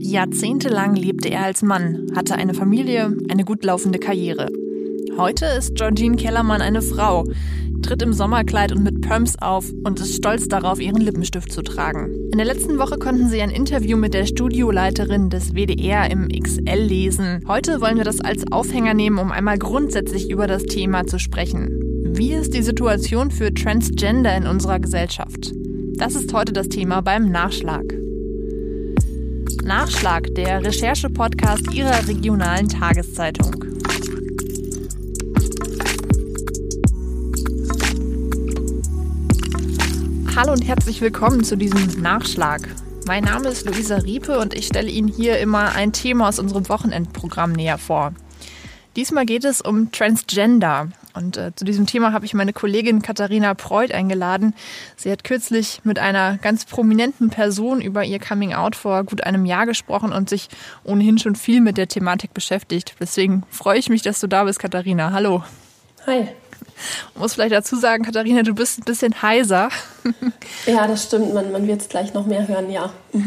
Jahrzehntelang 0.00 0.94
lebte 0.94 1.28
er 1.28 1.44
als 1.44 1.62
Mann, 1.62 2.06
hatte 2.14 2.36
eine 2.36 2.54
Familie, 2.54 3.16
eine 3.28 3.44
gut 3.44 3.64
laufende 3.64 3.98
Karriere. 3.98 4.48
Heute 5.16 5.46
ist 5.46 5.74
Georgine 5.74 6.16
Kellermann 6.16 6.62
eine 6.62 6.82
Frau, 6.82 7.24
tritt 7.82 8.02
im 8.02 8.12
Sommerkleid 8.12 8.70
und 8.70 8.84
mit 8.84 9.00
Perms 9.00 9.36
auf 9.40 9.72
und 9.84 9.98
ist 9.98 10.14
stolz 10.14 10.46
darauf, 10.46 10.80
ihren 10.80 11.00
Lippenstift 11.00 11.50
zu 11.50 11.62
tragen. 11.62 12.14
In 12.30 12.38
der 12.38 12.46
letzten 12.46 12.78
Woche 12.78 12.98
konnten 12.98 13.28
Sie 13.28 13.42
ein 13.42 13.50
Interview 13.50 13.96
mit 13.96 14.14
der 14.14 14.26
Studioleiterin 14.26 15.30
des 15.30 15.54
WDR 15.54 16.08
im 16.10 16.28
XL 16.28 16.78
lesen. 16.78 17.42
Heute 17.48 17.80
wollen 17.80 17.96
wir 17.96 18.04
das 18.04 18.20
als 18.20 18.50
Aufhänger 18.52 18.94
nehmen, 18.94 19.18
um 19.18 19.32
einmal 19.32 19.58
grundsätzlich 19.58 20.30
über 20.30 20.46
das 20.46 20.62
Thema 20.62 21.06
zu 21.06 21.18
sprechen. 21.18 21.70
Wie 22.04 22.34
ist 22.34 22.54
die 22.54 22.62
Situation 22.62 23.32
für 23.32 23.52
Transgender 23.52 24.36
in 24.36 24.46
unserer 24.46 24.78
Gesellschaft? 24.78 25.52
Das 25.96 26.14
ist 26.14 26.32
heute 26.32 26.52
das 26.52 26.68
Thema 26.68 27.00
beim 27.00 27.30
Nachschlag. 27.32 27.97
Nachschlag, 29.68 30.34
der 30.34 30.64
Recherche-Podcast 30.64 31.74
Ihrer 31.74 32.08
regionalen 32.08 32.70
Tageszeitung. 32.70 33.54
Hallo 40.34 40.52
und 40.52 40.66
herzlich 40.66 41.02
willkommen 41.02 41.44
zu 41.44 41.58
diesem 41.58 42.00
Nachschlag. 42.00 42.66
Mein 43.06 43.24
Name 43.24 43.50
ist 43.50 43.66
Luisa 43.66 43.96
Riepe 43.96 44.38
und 44.38 44.54
ich 44.54 44.68
stelle 44.68 44.88
Ihnen 44.88 45.08
hier 45.08 45.38
immer 45.38 45.74
ein 45.74 45.92
Thema 45.92 46.30
aus 46.30 46.38
unserem 46.38 46.66
Wochenendprogramm 46.70 47.52
näher 47.52 47.76
vor. 47.76 48.14
Diesmal 48.96 49.26
geht 49.26 49.44
es 49.44 49.60
um 49.60 49.92
Transgender. 49.92 50.88
Und 51.18 51.36
äh, 51.36 51.52
zu 51.54 51.64
diesem 51.64 51.86
Thema 51.86 52.12
habe 52.12 52.24
ich 52.24 52.32
meine 52.32 52.52
Kollegin 52.52 53.02
Katharina 53.02 53.54
Preuth 53.54 53.90
eingeladen. 53.90 54.54
Sie 54.96 55.10
hat 55.10 55.24
kürzlich 55.24 55.80
mit 55.82 55.98
einer 55.98 56.38
ganz 56.38 56.64
prominenten 56.64 57.28
Person 57.28 57.80
über 57.80 58.04
ihr 58.04 58.20
Coming 58.20 58.54
Out 58.54 58.76
vor 58.76 59.02
gut 59.02 59.24
einem 59.24 59.44
Jahr 59.44 59.66
gesprochen 59.66 60.12
und 60.12 60.28
sich 60.28 60.48
ohnehin 60.84 61.18
schon 61.18 61.34
viel 61.34 61.60
mit 61.60 61.76
der 61.76 61.88
Thematik 61.88 62.32
beschäftigt. 62.34 62.94
Deswegen 63.00 63.42
freue 63.50 63.78
ich 63.78 63.88
mich, 63.88 64.02
dass 64.02 64.20
du 64.20 64.28
da 64.28 64.44
bist, 64.44 64.60
Katharina. 64.60 65.10
Hallo. 65.12 65.42
Hi. 66.06 66.28
Ich 67.14 67.20
muss 67.20 67.34
vielleicht 67.34 67.52
dazu 67.52 67.76
sagen, 67.76 68.04
Katharina, 68.04 68.42
du 68.42 68.54
bist 68.54 68.78
ein 68.78 68.84
bisschen 68.84 69.20
heiser. 69.22 69.70
Ja, 70.66 70.86
das 70.86 71.04
stimmt. 71.04 71.34
Man, 71.34 71.52
man 71.52 71.66
wird 71.66 71.80
es 71.80 71.88
gleich 71.88 72.14
noch 72.14 72.26
mehr 72.26 72.46
hören, 72.46 72.70
ja. 72.70 72.92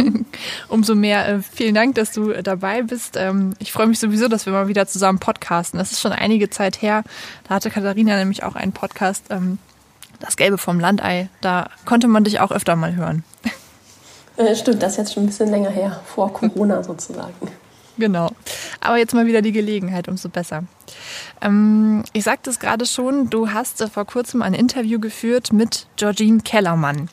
Umso 0.67 0.95
mehr 0.95 1.27
äh, 1.27 1.41
vielen 1.41 1.75
Dank, 1.75 1.95
dass 1.95 2.11
du 2.11 2.31
äh, 2.31 2.43
dabei 2.43 2.83
bist. 2.83 3.15
Ähm, 3.17 3.53
ich 3.59 3.71
freue 3.71 3.87
mich 3.87 3.99
sowieso, 3.99 4.27
dass 4.27 4.45
wir 4.45 4.53
mal 4.53 4.67
wieder 4.67 4.87
zusammen 4.87 5.19
podcasten. 5.19 5.77
Das 5.77 5.91
ist 5.91 6.01
schon 6.01 6.11
einige 6.11 6.49
Zeit 6.49 6.81
her. 6.81 7.03
Da 7.47 7.55
hatte 7.55 7.69
Katharina 7.69 8.17
nämlich 8.17 8.43
auch 8.43 8.55
einen 8.55 8.71
Podcast, 8.71 9.25
ähm, 9.29 9.57
Das 10.19 10.37
Gelbe 10.37 10.57
vom 10.57 10.79
Landei. 10.79 11.29
Da 11.41 11.69
konnte 11.85 12.07
man 12.07 12.23
dich 12.23 12.39
auch 12.39 12.51
öfter 12.51 12.75
mal 12.75 12.95
hören. 12.95 13.23
Äh, 14.37 14.55
stimmt, 14.55 14.81
das 14.81 14.93
ist 14.93 14.97
jetzt 14.97 15.13
schon 15.13 15.23
ein 15.23 15.27
bisschen 15.27 15.49
länger 15.49 15.69
her, 15.69 16.01
vor 16.05 16.31
Corona 16.33 16.83
sozusagen. 16.83 17.33
Genau. 17.97 18.30
Aber 18.81 18.97
jetzt 18.97 19.13
mal 19.13 19.27
wieder 19.27 19.41
die 19.41 19.51
Gelegenheit, 19.51 20.07
umso 20.07 20.29
besser. 20.29 20.63
Ähm, 21.41 22.03
ich 22.13 22.23
sagte 22.23 22.49
es 22.49 22.59
gerade 22.59 22.85
schon, 22.85 23.29
du 23.29 23.51
hast 23.51 23.79
äh, 23.79 23.87
vor 23.87 24.05
kurzem 24.05 24.41
ein 24.41 24.53
Interview 24.53 24.99
geführt 24.99 25.53
mit 25.53 25.87
Georgine 25.95 26.39
Kellermann. 26.39 27.09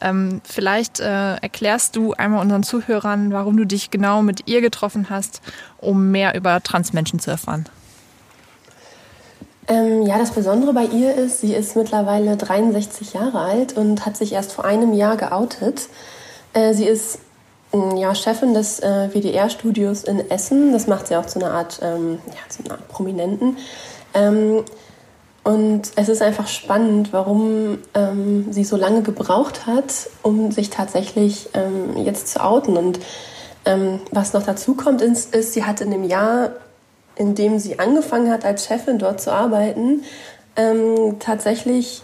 Ähm, 0.00 0.40
vielleicht 0.44 1.00
äh, 1.00 1.34
erklärst 1.36 1.96
du 1.96 2.14
einmal 2.14 2.40
unseren 2.40 2.62
Zuhörern, 2.62 3.32
warum 3.32 3.56
du 3.56 3.66
dich 3.66 3.90
genau 3.90 4.22
mit 4.22 4.48
ihr 4.48 4.60
getroffen 4.60 5.10
hast, 5.10 5.42
um 5.78 6.10
mehr 6.10 6.34
über 6.34 6.62
Transmenschen 6.62 7.18
zu 7.18 7.30
erfahren. 7.30 7.66
Ähm, 9.68 10.06
ja, 10.06 10.18
das 10.18 10.30
Besondere 10.30 10.72
bei 10.72 10.84
ihr 10.84 11.14
ist, 11.14 11.40
sie 11.40 11.54
ist 11.54 11.76
mittlerweile 11.76 12.36
63 12.36 13.12
Jahre 13.12 13.40
alt 13.40 13.76
und 13.76 14.06
hat 14.06 14.16
sich 14.16 14.32
erst 14.32 14.52
vor 14.52 14.64
einem 14.64 14.94
Jahr 14.94 15.16
geoutet. 15.16 15.88
Äh, 16.54 16.72
sie 16.72 16.86
ist 16.86 17.18
ja, 17.72 18.14
Chefin 18.14 18.54
des 18.54 18.80
äh, 18.80 19.08
WDR-Studios 19.12 20.04
in 20.04 20.30
Essen. 20.30 20.72
Das 20.72 20.86
macht 20.86 21.06
sie 21.06 21.16
auch 21.16 21.26
zu 21.26 21.38
einer 21.38 21.52
Art, 21.52 21.80
ähm, 21.82 22.18
ja, 22.28 22.48
zu 22.48 22.64
einer 22.64 22.72
Art 22.72 22.88
Prominenten. 22.88 23.58
Ähm, 24.14 24.64
und 25.42 25.82
es 25.96 26.08
ist 26.08 26.20
einfach 26.20 26.48
spannend, 26.48 27.12
warum 27.12 27.78
ähm, 27.94 28.52
sie 28.52 28.64
so 28.64 28.76
lange 28.76 29.02
gebraucht 29.02 29.66
hat, 29.66 30.08
um 30.22 30.52
sich 30.52 30.68
tatsächlich 30.70 31.48
ähm, 31.54 31.96
jetzt 32.04 32.28
zu 32.28 32.44
outen. 32.44 32.76
Und 32.76 33.00
ähm, 33.64 34.00
was 34.10 34.32
noch 34.32 34.42
dazu 34.42 34.74
kommt, 34.74 35.00
ist, 35.00 35.34
ist, 35.34 35.54
sie 35.54 35.64
hat 35.64 35.80
in 35.80 35.90
dem 35.90 36.04
Jahr, 36.04 36.50
in 37.16 37.34
dem 37.34 37.58
sie 37.58 37.78
angefangen 37.78 38.30
hat, 38.30 38.44
als 38.44 38.66
Chefin 38.66 38.98
dort 38.98 39.20
zu 39.20 39.32
arbeiten, 39.32 40.02
ähm, 40.56 41.16
tatsächlich 41.20 42.02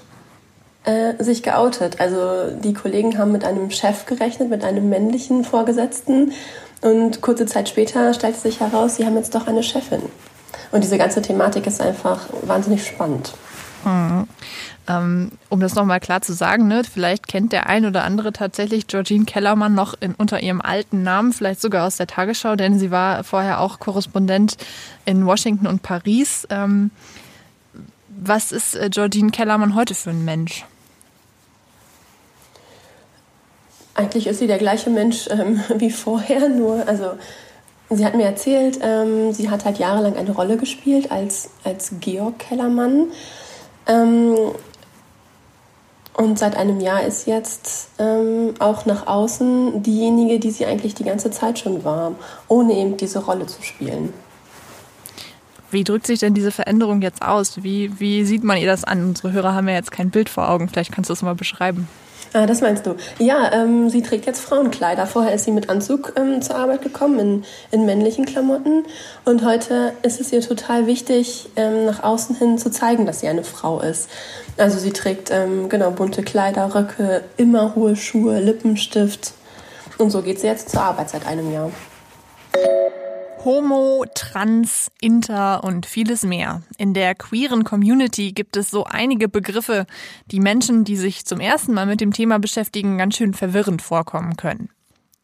äh, 0.86 1.22
sich 1.22 1.42
geoutet. 1.42 2.00
Also 2.00 2.50
die 2.62 2.72
Kollegen 2.72 3.18
haben 3.18 3.32
mit 3.32 3.44
einem 3.44 3.70
Chef 3.70 4.06
gerechnet, 4.06 4.48
mit 4.48 4.64
einem 4.64 4.88
männlichen 4.88 5.44
Vorgesetzten. 5.44 6.32
Und 6.80 7.20
kurze 7.20 7.46
Zeit 7.46 7.68
später 7.68 8.14
stellte 8.14 8.38
sich 8.38 8.60
heraus, 8.60 8.96
sie 8.96 9.04
haben 9.04 9.16
jetzt 9.16 9.34
doch 9.34 9.46
eine 9.46 9.62
Chefin. 9.62 10.02
Und 10.72 10.84
diese 10.84 10.98
ganze 10.98 11.22
Thematik 11.22 11.66
ist 11.66 11.80
einfach 11.80 12.28
wahnsinnig 12.42 12.86
spannend. 12.86 13.34
Mhm. 13.84 14.28
Ähm, 14.88 15.32
um 15.48 15.58
das 15.58 15.74
nochmal 15.74 15.98
klar 15.98 16.22
zu 16.22 16.32
sagen, 16.32 16.68
ne, 16.68 16.82
vielleicht 16.84 17.26
kennt 17.26 17.52
der 17.52 17.68
ein 17.68 17.86
oder 17.86 18.04
andere 18.04 18.32
tatsächlich 18.32 18.86
Georgine 18.86 19.24
Kellermann 19.24 19.74
noch 19.74 19.94
in, 19.98 20.14
unter 20.14 20.40
ihrem 20.40 20.60
alten 20.60 21.02
Namen, 21.02 21.32
vielleicht 21.32 21.60
sogar 21.60 21.86
aus 21.86 21.96
der 21.96 22.06
Tagesschau, 22.06 22.54
denn 22.54 22.78
sie 22.78 22.92
war 22.92 23.24
vorher 23.24 23.60
auch 23.60 23.80
Korrespondent 23.80 24.56
in 25.04 25.26
Washington 25.26 25.66
und 25.66 25.82
Paris. 25.82 26.46
Ähm, 26.50 26.92
was 28.08 28.52
ist 28.52 28.76
äh, 28.76 28.88
Georgine 28.88 29.30
Kellermann 29.30 29.74
heute 29.74 29.94
für 29.94 30.10
ein 30.10 30.24
Mensch? 30.24 30.64
Eigentlich 33.96 34.26
ist 34.26 34.40
sie 34.40 34.46
der 34.46 34.58
gleiche 34.58 34.90
Mensch 34.90 35.28
ähm, 35.30 35.60
wie 35.76 35.90
vorher, 35.90 36.48
nur, 36.48 36.86
also 36.86 37.12
sie 37.90 38.04
hat 38.04 38.14
mir 38.14 38.24
erzählt, 38.24 38.78
ähm, 38.82 39.32
sie 39.32 39.50
hat 39.50 39.64
halt 39.64 39.78
jahrelang 39.78 40.16
eine 40.16 40.32
Rolle 40.32 40.58
gespielt 40.58 41.10
als, 41.10 41.50
als 41.64 41.92
Georg 42.00 42.38
Kellermann. 42.38 43.06
Ähm, 43.86 44.36
und 46.14 46.38
seit 46.38 46.56
einem 46.56 46.80
Jahr 46.80 47.04
ist 47.04 47.26
jetzt 47.26 47.88
ähm, 47.98 48.54
auch 48.58 48.86
nach 48.86 49.06
außen 49.06 49.82
diejenige, 49.82 50.38
die 50.40 50.50
sie 50.50 50.64
eigentlich 50.64 50.94
die 50.94 51.04
ganze 51.04 51.30
Zeit 51.30 51.58
schon 51.58 51.84
war, 51.84 52.12
ohne 52.48 52.74
eben 52.74 52.96
diese 52.96 53.18
Rolle 53.24 53.46
zu 53.46 53.62
spielen. 53.62 54.14
Wie 55.70 55.84
drückt 55.84 56.06
sich 56.06 56.20
denn 56.20 56.32
diese 56.32 56.52
Veränderung 56.52 57.02
jetzt 57.02 57.22
aus? 57.22 57.62
Wie, 57.62 57.98
wie 58.00 58.24
sieht 58.24 58.44
man 58.44 58.56
ihr 58.56 58.66
das 58.66 58.84
an? 58.84 59.04
Unsere 59.04 59.32
Hörer 59.32 59.54
haben 59.54 59.68
ja 59.68 59.74
jetzt 59.74 59.90
kein 59.90 60.10
Bild 60.10 60.28
vor 60.28 60.48
Augen. 60.48 60.68
Vielleicht 60.68 60.92
kannst 60.92 61.10
du 61.10 61.14
es 61.14 61.22
mal 61.22 61.34
beschreiben. 61.34 61.88
Ah, 62.32 62.46
das 62.46 62.60
meinst 62.60 62.86
du. 62.86 62.96
Ja, 63.18 63.52
ähm, 63.52 63.88
sie 63.88 64.02
trägt 64.02 64.26
jetzt 64.26 64.40
Frauenkleider. 64.40 65.06
Vorher 65.06 65.34
ist 65.34 65.44
sie 65.44 65.52
mit 65.52 65.68
Anzug 65.70 66.12
ähm, 66.16 66.42
zur 66.42 66.56
Arbeit 66.56 66.82
gekommen, 66.82 67.18
in, 67.18 67.44
in 67.70 67.86
männlichen 67.86 68.26
Klamotten. 68.26 68.84
Und 69.24 69.44
heute 69.44 69.92
ist 70.02 70.20
es 70.20 70.32
ihr 70.32 70.40
total 70.40 70.86
wichtig, 70.86 71.48
ähm, 71.56 71.86
nach 71.86 72.02
außen 72.02 72.36
hin 72.36 72.58
zu 72.58 72.70
zeigen, 72.70 73.06
dass 73.06 73.20
sie 73.20 73.28
eine 73.28 73.44
Frau 73.44 73.80
ist. 73.80 74.10
Also 74.56 74.78
sie 74.78 74.92
trägt 74.92 75.30
ähm, 75.30 75.68
genau 75.68 75.90
bunte 75.90 76.22
Kleider, 76.22 76.74
Röcke, 76.74 77.22
immer 77.36 77.74
hohe 77.74 77.96
Schuhe, 77.96 78.40
Lippenstift. 78.40 79.32
Und 79.98 80.10
so 80.10 80.22
geht 80.22 80.40
sie 80.40 80.46
jetzt 80.46 80.70
zur 80.70 80.82
Arbeit 80.82 81.10
seit 81.10 81.26
einem 81.26 81.52
Jahr. 81.52 81.70
Homo, 83.46 84.04
Trans, 84.12 84.90
Inter 85.00 85.62
und 85.62 85.86
vieles 85.86 86.24
mehr. 86.24 86.62
In 86.78 86.94
der 86.94 87.14
queeren 87.14 87.62
Community 87.62 88.32
gibt 88.32 88.56
es 88.56 88.70
so 88.70 88.82
einige 88.82 89.28
Begriffe, 89.28 89.86
die 90.32 90.40
Menschen, 90.40 90.82
die 90.82 90.96
sich 90.96 91.24
zum 91.24 91.38
ersten 91.38 91.72
Mal 91.72 91.86
mit 91.86 92.00
dem 92.00 92.12
Thema 92.12 92.40
beschäftigen, 92.40 92.98
ganz 92.98 93.14
schön 93.14 93.34
verwirrend 93.34 93.82
vorkommen 93.82 94.36
können. 94.36 94.70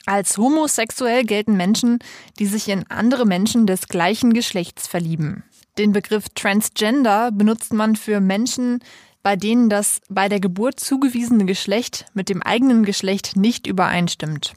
Als 0.06 0.38
homosexuell 0.38 1.24
gelten 1.24 1.56
Menschen, 1.56 1.98
die 2.38 2.46
sich 2.46 2.68
in 2.68 2.88
andere 2.88 3.26
Menschen 3.26 3.66
des 3.66 3.88
gleichen 3.88 4.32
Geschlechts 4.32 4.86
verlieben. 4.86 5.42
Den 5.76 5.90
Begriff 5.90 6.26
Transgender 6.28 7.32
benutzt 7.32 7.72
man 7.72 7.96
für 7.96 8.20
Menschen, 8.20 8.84
bei 9.24 9.34
denen 9.34 9.68
das 9.68 10.00
bei 10.08 10.28
der 10.28 10.38
Geburt 10.38 10.78
zugewiesene 10.78 11.44
Geschlecht 11.44 12.06
mit 12.14 12.28
dem 12.28 12.40
eigenen 12.40 12.84
Geschlecht 12.84 13.34
nicht 13.34 13.66
übereinstimmt. 13.66 14.54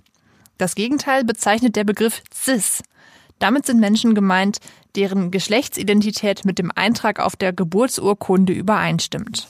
Das 0.59 0.76
Gegenteil 0.76 1.23
bezeichnet 1.23 1.76
der 1.76 1.84
Begriff 1.84 2.22
cis, 2.32 2.84
damit 3.40 3.66
sind 3.66 3.79
Menschen 3.79 4.16
gemeint, 4.16 4.59
deren 4.96 5.32
Geschlechtsidentität 5.32 6.46
mit 6.46 6.59
dem 6.59 6.72
Eintrag 6.73 7.20
auf 7.20 7.35
der 7.35 7.53
Geburtsurkunde 7.53 8.53
übereinstimmt. 8.53 9.47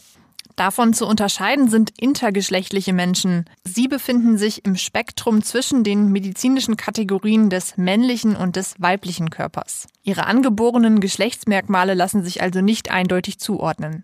Davon 0.56 0.94
zu 0.94 1.06
unterscheiden 1.06 1.70
sind 1.70 1.92
intergeschlechtliche 2.00 2.94
Menschen. 2.94 3.44
Sie 3.66 3.90
befinden 3.90 4.38
sich 4.38 4.64
im 4.64 4.78
Spektrum 4.78 5.44
zwischen 5.44 5.84
den 5.84 6.14
medizinischen 6.14 6.78
Kategorien 6.78 7.50
des 7.50 7.76
männlichen 7.76 8.38
und 8.38 8.56
des 8.56 8.76
weiblichen 8.80 9.30
Körpers. 9.30 9.88
Ihre 10.04 10.28
angeborenen 10.28 11.02
Geschlechtsmerkmale 11.02 11.94
lassen 11.94 12.24
sich 12.24 12.42
also 12.42 12.62
nicht 12.62 12.90
eindeutig 12.90 13.38
zuordnen. 13.38 14.04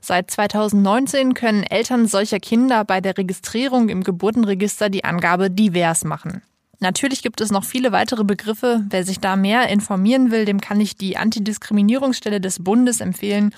Seit 0.00 0.30
2019 0.30 1.34
können 1.34 1.62
Eltern 1.62 2.08
solcher 2.08 2.40
Kinder 2.40 2.84
bei 2.84 3.00
der 3.00 3.16
Registrierung 3.16 3.88
im 3.88 4.02
Geburtenregister 4.02 4.90
die 4.90 5.04
Angabe 5.04 5.50
divers 5.50 6.04
machen. 6.04 6.42
Natürlich 6.78 7.22
gibt 7.22 7.40
es 7.40 7.50
noch 7.50 7.64
viele 7.64 7.92
weitere 7.92 8.24
Begriffe. 8.24 8.84
Wer 8.90 9.04
sich 9.04 9.18
da 9.18 9.36
mehr 9.36 9.68
informieren 9.68 10.30
will, 10.30 10.44
dem 10.44 10.60
kann 10.60 10.80
ich 10.80 10.96
die 10.96 11.16
Antidiskriminierungsstelle 11.16 12.40
des 12.40 12.62
Bundes 12.62 13.00
empfehlen. 13.00 13.54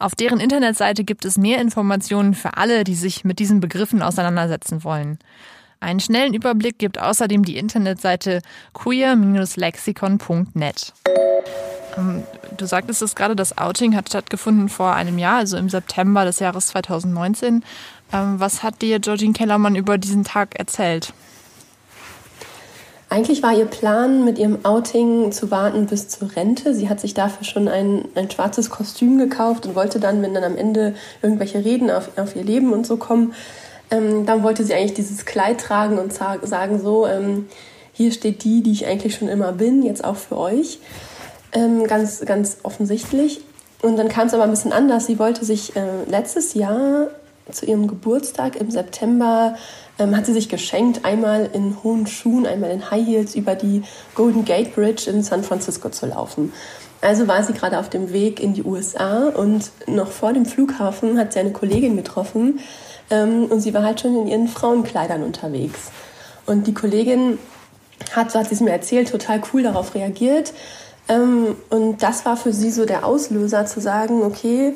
Auf 0.00 0.14
deren 0.14 0.40
Internetseite 0.40 1.04
gibt 1.04 1.24
es 1.24 1.38
mehr 1.38 1.60
Informationen 1.60 2.34
für 2.34 2.56
alle, 2.56 2.84
die 2.84 2.94
sich 2.94 3.24
mit 3.24 3.38
diesen 3.38 3.60
Begriffen 3.60 4.02
auseinandersetzen 4.02 4.84
wollen. 4.84 5.18
Einen 5.80 6.00
schnellen 6.00 6.34
Überblick 6.34 6.78
gibt 6.78 7.00
außerdem 7.00 7.44
die 7.44 7.56
Internetseite 7.56 8.42
queer-lexikon.net. 8.74 10.92
Ähm, 11.96 12.24
du 12.56 12.66
sagtest 12.66 13.00
es 13.02 13.14
gerade, 13.14 13.36
das 13.36 13.56
Outing 13.58 13.94
hat 13.94 14.08
stattgefunden 14.08 14.68
vor 14.68 14.94
einem 14.94 15.18
Jahr, 15.18 15.36
also 15.36 15.56
im 15.56 15.68
September 15.68 16.24
des 16.24 16.40
Jahres 16.40 16.66
2019. 16.68 17.62
Ähm, 18.12 18.40
was 18.40 18.64
hat 18.64 18.82
dir 18.82 18.98
Georgine 18.98 19.34
Kellermann 19.34 19.76
über 19.76 19.98
diesen 19.98 20.24
Tag 20.24 20.58
erzählt? 20.58 21.12
Eigentlich 23.10 23.42
war 23.42 23.56
ihr 23.56 23.64
Plan, 23.64 24.24
mit 24.24 24.38
ihrem 24.38 24.64
Outing 24.64 25.32
zu 25.32 25.50
warten 25.50 25.86
bis 25.86 26.08
zur 26.08 26.36
Rente. 26.36 26.74
Sie 26.74 26.90
hat 26.90 27.00
sich 27.00 27.14
dafür 27.14 27.44
schon 27.44 27.66
ein, 27.66 28.04
ein 28.14 28.30
schwarzes 28.30 28.68
Kostüm 28.68 29.16
gekauft 29.16 29.64
und 29.64 29.74
wollte 29.74 29.98
dann, 29.98 30.20
wenn 30.20 30.34
dann 30.34 30.44
am 30.44 30.56
Ende 30.56 30.94
irgendwelche 31.22 31.64
Reden 31.64 31.90
auf, 31.90 32.10
auf 32.18 32.36
ihr 32.36 32.44
Leben 32.44 32.72
und 32.72 32.86
so 32.86 32.98
kommen, 32.98 33.32
ähm, 33.90 34.26
dann 34.26 34.42
wollte 34.42 34.62
sie 34.62 34.74
eigentlich 34.74 34.92
dieses 34.92 35.24
Kleid 35.24 35.58
tragen 35.58 35.98
und 35.98 36.12
sagen 36.12 36.80
so, 36.80 37.06
ähm, 37.06 37.46
hier 37.94 38.12
steht 38.12 38.44
die, 38.44 38.62
die 38.62 38.72
ich 38.72 38.86
eigentlich 38.86 39.14
schon 39.14 39.28
immer 39.28 39.52
bin, 39.52 39.82
jetzt 39.82 40.04
auch 40.04 40.16
für 40.16 40.36
euch. 40.36 40.78
Ähm, 41.52 41.86
ganz, 41.86 42.20
ganz 42.20 42.58
offensichtlich. 42.62 43.40
Und 43.80 43.96
dann 43.96 44.08
kam 44.08 44.26
es 44.26 44.34
aber 44.34 44.44
ein 44.44 44.50
bisschen 44.50 44.72
anders. 44.72 45.06
Sie 45.06 45.18
wollte 45.18 45.46
sich 45.46 45.74
äh, 45.76 46.04
letztes 46.06 46.52
Jahr 46.52 47.08
zu 47.50 47.64
ihrem 47.64 47.86
Geburtstag 47.86 48.56
im 48.56 48.70
September 48.70 49.56
ähm, 49.98 50.16
hat 50.16 50.26
sie 50.26 50.32
sich 50.32 50.48
geschenkt, 50.48 51.04
einmal 51.04 51.50
in 51.52 51.82
hohen 51.82 52.06
Schuhen, 52.06 52.46
einmal 52.46 52.70
in 52.70 52.90
High 52.90 53.06
Heels 53.06 53.34
über 53.34 53.54
die 53.54 53.82
Golden 54.14 54.44
Gate 54.44 54.74
Bridge 54.74 55.10
in 55.10 55.22
San 55.22 55.42
Francisco 55.42 55.88
zu 55.88 56.06
laufen. 56.06 56.52
Also 57.00 57.28
war 57.28 57.42
sie 57.44 57.52
gerade 57.52 57.78
auf 57.78 57.90
dem 57.90 58.12
Weg 58.12 58.40
in 58.40 58.54
die 58.54 58.64
USA 58.64 59.28
und 59.28 59.70
noch 59.86 60.10
vor 60.10 60.32
dem 60.32 60.46
Flughafen 60.46 61.18
hat 61.18 61.32
sie 61.32 61.38
eine 61.38 61.52
Kollegin 61.52 61.96
getroffen 61.96 62.60
ähm, 63.10 63.44
und 63.46 63.60
sie 63.60 63.72
war 63.72 63.84
halt 63.84 64.00
schon 64.00 64.16
in 64.16 64.26
ihren 64.26 64.48
Frauenkleidern 64.48 65.22
unterwegs. 65.22 65.90
Und 66.46 66.66
die 66.66 66.74
Kollegin 66.74 67.38
hat, 68.12 68.32
so 68.32 68.38
hat 68.38 68.48
sie 68.48 68.54
es 68.54 68.60
mir 68.60 68.72
erzählt, 68.72 69.10
total 69.10 69.42
cool 69.52 69.62
darauf 69.62 69.94
reagiert. 69.94 70.52
Ähm, 71.08 71.56
und 71.70 72.02
das 72.02 72.24
war 72.24 72.36
für 72.36 72.52
sie 72.52 72.70
so 72.70 72.84
der 72.84 73.06
Auslöser 73.06 73.66
zu 73.66 73.80
sagen, 73.80 74.22
okay, 74.22 74.74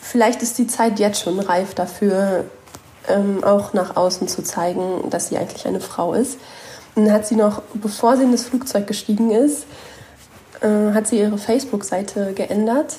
vielleicht 0.00 0.42
ist 0.42 0.58
die 0.58 0.66
Zeit 0.66 0.98
jetzt 0.98 1.22
schon 1.22 1.40
reif 1.40 1.74
dafür, 1.74 2.44
ähm, 3.08 3.44
auch 3.44 3.72
nach 3.72 3.96
außen 3.96 4.28
zu 4.28 4.42
zeigen, 4.42 5.10
dass 5.10 5.28
sie 5.28 5.38
eigentlich 5.38 5.66
eine 5.66 5.80
Frau 5.80 6.14
ist. 6.14 6.38
Und 6.94 7.06
dann 7.06 7.14
hat 7.14 7.26
sie 7.26 7.36
noch, 7.36 7.62
bevor 7.74 8.16
sie 8.16 8.24
in 8.24 8.32
das 8.32 8.44
Flugzeug 8.44 8.86
gestiegen 8.86 9.30
ist, 9.30 9.66
äh, 10.60 10.92
hat 10.92 11.06
sie 11.06 11.18
ihre 11.18 11.38
Facebook-Seite 11.38 12.32
geändert 12.34 12.96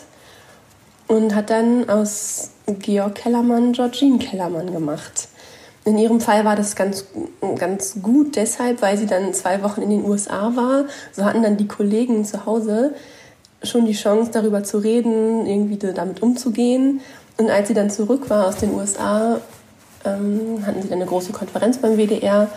und 1.08 1.36
hat 1.36 1.50
dann 1.50 1.90
aus 1.90 2.52
Georg 2.68 3.16
Kellermann 3.16 3.74
Georgine 3.74 4.18
Kellermann 4.18 4.72
gemacht. 4.72 5.30
In 5.86 6.00
ihrem 6.00 6.20
Fall 6.20 6.46
war 6.46 6.56
das 6.56 6.76
ganz, 6.76 7.06
ganz 7.58 8.02
gut 8.02 8.36
deshalb, 8.36 8.82
weil 8.82 8.98
sie 8.98 9.06
dann 9.06 9.36
zwei 9.36 9.62
Wochen 9.62 9.84
in 9.84 9.92
den 9.92 10.04
USA 10.04 10.56
war. 10.56 10.86
So 11.12 11.24
hatten 11.24 11.44
dann 11.44 11.58
die 11.58 11.68
Kollegen 11.68 12.26
zu 12.26 12.48
Hause 12.48 12.96
schon 13.62 13.86
die 13.86 13.94
Chance, 13.94 14.32
darüber 14.32 14.64
zu 14.64 14.80
reden, 14.80 15.46
irgendwie 15.46 15.78
damit 15.78 16.22
umzugehen. 16.24 17.02
Und 17.38 17.50
als 17.50 17.68
sie 17.68 17.74
dann 17.74 17.90
zurück 17.90 18.30
war 18.30 18.48
aus 18.48 18.58
den 18.58 18.74
USA, 18.74 19.40
ähm, 20.06 20.66
hatten 20.66 20.82
sie 20.82 20.90
dann 20.90 21.00
eine 21.00 21.08
große 21.08 21.32
Konferenz 21.32 21.78
beim 21.78 21.98
WDR 21.98 22.48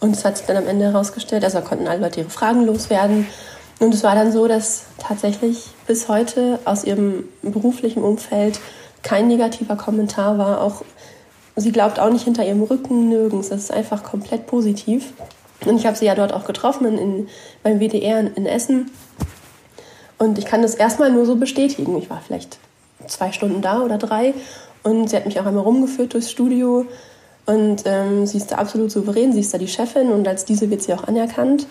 und 0.00 0.16
es 0.16 0.24
hat 0.24 0.36
sich 0.36 0.46
dann 0.46 0.56
am 0.56 0.66
Ende 0.66 0.86
herausgestellt, 0.86 1.44
also 1.44 1.60
konnten 1.60 1.88
alle 1.88 2.00
Leute 2.00 2.20
ihre 2.20 2.30
Fragen 2.30 2.66
loswerden. 2.66 3.26
Und 3.80 3.94
es 3.94 4.04
war 4.04 4.14
dann 4.14 4.32
so, 4.32 4.46
dass 4.46 4.84
tatsächlich 4.98 5.68
bis 5.86 6.08
heute 6.08 6.58
aus 6.64 6.84
ihrem 6.84 7.24
beruflichen 7.42 8.02
Umfeld 8.02 8.60
kein 9.02 9.28
negativer 9.28 9.76
Kommentar 9.76 10.38
war. 10.38 10.60
Auch 10.60 10.82
sie 11.56 11.72
glaubt 11.72 11.98
auch 11.98 12.10
nicht 12.10 12.24
hinter 12.24 12.46
ihrem 12.46 12.62
Rücken 12.62 13.08
nirgends. 13.08 13.48
Das 13.48 13.60
ist 13.60 13.72
einfach 13.72 14.02
komplett 14.02 14.46
positiv. 14.46 15.12
Und 15.64 15.76
ich 15.76 15.86
habe 15.86 15.96
sie 15.96 16.06
ja 16.06 16.14
dort 16.14 16.32
auch 16.32 16.44
getroffen 16.44 16.98
in, 16.98 17.28
beim 17.62 17.80
WDR 17.80 18.20
in, 18.20 18.34
in 18.34 18.46
Essen. 18.46 18.90
Und 20.18 20.38
ich 20.38 20.44
kann 20.44 20.62
das 20.62 20.74
erstmal 20.74 21.10
nur 21.10 21.26
so 21.26 21.36
bestätigen. 21.36 21.96
Ich 21.98 22.10
war 22.10 22.20
vielleicht 22.24 22.58
zwei 23.06 23.32
Stunden 23.32 23.60
da 23.60 23.80
oder 23.80 23.98
drei 23.98 24.34
und 24.84 25.10
sie 25.10 25.16
hat 25.16 25.26
mich 25.26 25.40
auch 25.40 25.46
einmal 25.46 25.64
rumgeführt 25.64 26.14
durchs 26.14 26.30
Studio. 26.30 26.86
Und 27.46 27.82
ähm, 27.84 28.26
sie 28.26 28.38
ist 28.38 28.52
da 28.52 28.56
absolut 28.56 28.90
souverän, 28.90 29.32
sie 29.32 29.40
ist 29.40 29.52
da 29.52 29.58
die 29.58 29.68
Chefin 29.68 30.10
und 30.12 30.26
als 30.26 30.44
diese 30.44 30.70
wird 30.70 30.82
sie 30.82 30.94
auch 30.94 31.04
anerkannt. 31.04 31.66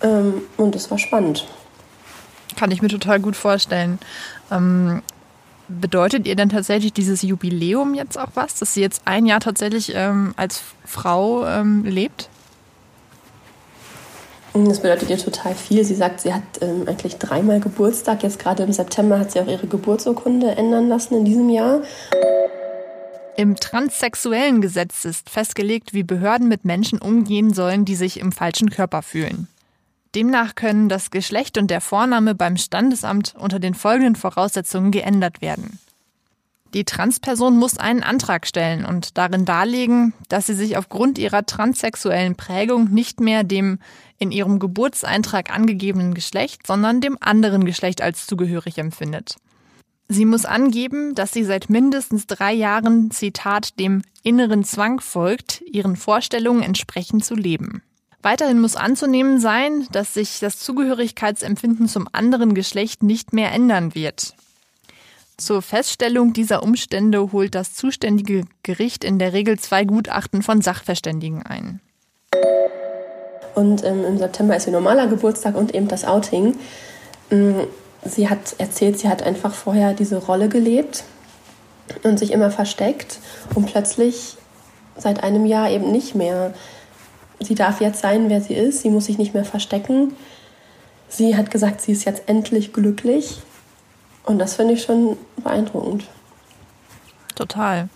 Ähm, 0.00 0.42
und 0.56 0.74
das 0.74 0.90
war 0.90 0.98
spannend. 0.98 1.46
Kann 2.56 2.70
ich 2.70 2.82
mir 2.82 2.88
total 2.88 3.18
gut 3.18 3.34
vorstellen. 3.34 3.98
Ähm, 4.50 5.02
bedeutet 5.68 6.26
ihr 6.26 6.36
denn 6.36 6.50
tatsächlich 6.50 6.92
dieses 6.92 7.22
Jubiläum 7.22 7.94
jetzt 7.94 8.18
auch 8.18 8.30
was, 8.34 8.54
dass 8.56 8.74
sie 8.74 8.80
jetzt 8.80 9.02
ein 9.04 9.26
Jahr 9.26 9.40
tatsächlich 9.40 9.92
ähm, 9.94 10.34
als 10.36 10.62
Frau 10.84 11.46
ähm, 11.46 11.84
lebt? 11.84 12.28
Das 14.54 14.80
bedeutet 14.80 15.08
ihr 15.08 15.18
total 15.18 15.54
viel. 15.54 15.82
Sie 15.84 15.94
sagt, 15.94 16.20
sie 16.20 16.34
hat 16.34 16.42
ähm, 16.60 16.86
eigentlich 16.86 17.16
dreimal 17.16 17.60
Geburtstag. 17.60 18.22
Jetzt 18.22 18.38
gerade 18.38 18.62
im 18.62 18.72
September 18.72 19.18
hat 19.18 19.32
sie 19.32 19.40
auch 19.40 19.46
ihre 19.46 19.66
Geburtsurkunde 19.66 20.50
ändern 20.56 20.88
lassen 20.88 21.14
in 21.14 21.24
diesem 21.24 21.48
Jahr. 21.48 21.80
Im 23.36 23.56
transsexuellen 23.56 24.60
Gesetz 24.60 25.06
ist 25.06 25.30
festgelegt, 25.30 25.94
wie 25.94 26.02
Behörden 26.02 26.48
mit 26.48 26.66
Menschen 26.66 26.98
umgehen 26.98 27.54
sollen, 27.54 27.86
die 27.86 27.94
sich 27.94 28.20
im 28.20 28.30
falschen 28.30 28.68
Körper 28.68 29.00
fühlen. 29.00 29.48
Demnach 30.14 30.54
können 30.54 30.90
das 30.90 31.10
Geschlecht 31.10 31.56
und 31.56 31.70
der 31.70 31.80
Vorname 31.80 32.34
beim 32.34 32.58
Standesamt 32.58 33.34
unter 33.38 33.58
den 33.58 33.72
folgenden 33.72 34.16
Voraussetzungen 34.16 34.90
geändert 34.90 35.40
werden. 35.40 35.78
Die 36.74 36.84
Transperson 36.84 37.58
muss 37.58 37.76
einen 37.76 38.02
Antrag 38.02 38.46
stellen 38.46 38.86
und 38.86 39.18
darin 39.18 39.44
darlegen, 39.44 40.14
dass 40.28 40.46
sie 40.46 40.54
sich 40.54 40.78
aufgrund 40.78 41.18
ihrer 41.18 41.44
transsexuellen 41.44 42.34
Prägung 42.34 42.90
nicht 42.90 43.20
mehr 43.20 43.44
dem 43.44 43.78
in 44.18 44.30
ihrem 44.30 44.58
Geburtseintrag 44.58 45.54
angegebenen 45.54 46.14
Geschlecht, 46.14 46.66
sondern 46.66 47.02
dem 47.02 47.18
anderen 47.20 47.66
Geschlecht 47.66 48.00
als 48.00 48.26
zugehörig 48.26 48.78
empfindet. 48.78 49.36
Sie 50.08 50.24
muss 50.24 50.44
angeben, 50.44 51.14
dass 51.14 51.32
sie 51.32 51.44
seit 51.44 51.68
mindestens 51.68 52.26
drei 52.26 52.52
Jahren, 52.52 53.10
Zitat, 53.10 53.78
dem 53.78 54.02
inneren 54.22 54.64
Zwang 54.64 55.00
folgt, 55.00 55.62
ihren 55.62 55.96
Vorstellungen 55.96 56.62
entsprechend 56.62 57.24
zu 57.24 57.34
leben. 57.34 57.82
Weiterhin 58.22 58.60
muss 58.60 58.76
anzunehmen 58.76 59.40
sein, 59.40 59.86
dass 59.90 60.14
sich 60.14 60.38
das 60.38 60.58
Zugehörigkeitsempfinden 60.58 61.88
zum 61.88 62.08
anderen 62.12 62.54
Geschlecht 62.54 63.02
nicht 63.02 63.32
mehr 63.32 63.52
ändern 63.52 63.94
wird. 63.94 64.34
Zur 65.42 65.60
Feststellung 65.60 66.32
dieser 66.32 66.62
Umstände 66.62 67.32
holt 67.32 67.56
das 67.56 67.74
zuständige 67.74 68.44
Gericht 68.62 69.02
in 69.02 69.18
der 69.18 69.32
Regel 69.32 69.58
zwei 69.58 69.84
Gutachten 69.84 70.40
von 70.40 70.62
Sachverständigen 70.62 71.42
ein. 71.42 71.80
Und 73.56 73.82
ähm, 73.84 74.04
im 74.04 74.18
September 74.18 74.54
ist 74.54 74.68
ihr 74.68 74.72
normaler 74.72 75.08
Geburtstag 75.08 75.56
und 75.56 75.74
eben 75.74 75.88
das 75.88 76.04
Outing. 76.04 76.54
Ähm, 77.32 77.66
sie 78.04 78.28
hat 78.28 78.54
erzählt, 78.58 79.00
sie 79.00 79.08
hat 79.08 79.24
einfach 79.24 79.52
vorher 79.52 79.94
diese 79.94 80.18
Rolle 80.18 80.48
gelebt 80.48 81.02
und 82.04 82.20
sich 82.20 82.30
immer 82.30 82.52
versteckt 82.52 83.18
und 83.56 83.66
plötzlich 83.66 84.36
seit 84.96 85.24
einem 85.24 85.44
Jahr 85.44 85.68
eben 85.70 85.90
nicht 85.90 86.14
mehr. 86.14 86.54
Sie 87.40 87.56
darf 87.56 87.80
jetzt 87.80 88.00
sein, 88.00 88.30
wer 88.30 88.40
sie 88.40 88.54
ist. 88.54 88.82
Sie 88.82 88.90
muss 88.90 89.06
sich 89.06 89.18
nicht 89.18 89.34
mehr 89.34 89.44
verstecken. 89.44 90.14
Sie 91.08 91.36
hat 91.36 91.50
gesagt, 91.50 91.80
sie 91.80 91.90
ist 91.90 92.04
jetzt 92.04 92.28
endlich 92.28 92.72
glücklich. 92.72 93.40
Und 94.24 94.38
das 94.38 94.54
finde 94.54 94.74
ich 94.74 94.82
schon 94.82 95.16
beeindruckend. 95.36 96.04
Total. 97.34 97.88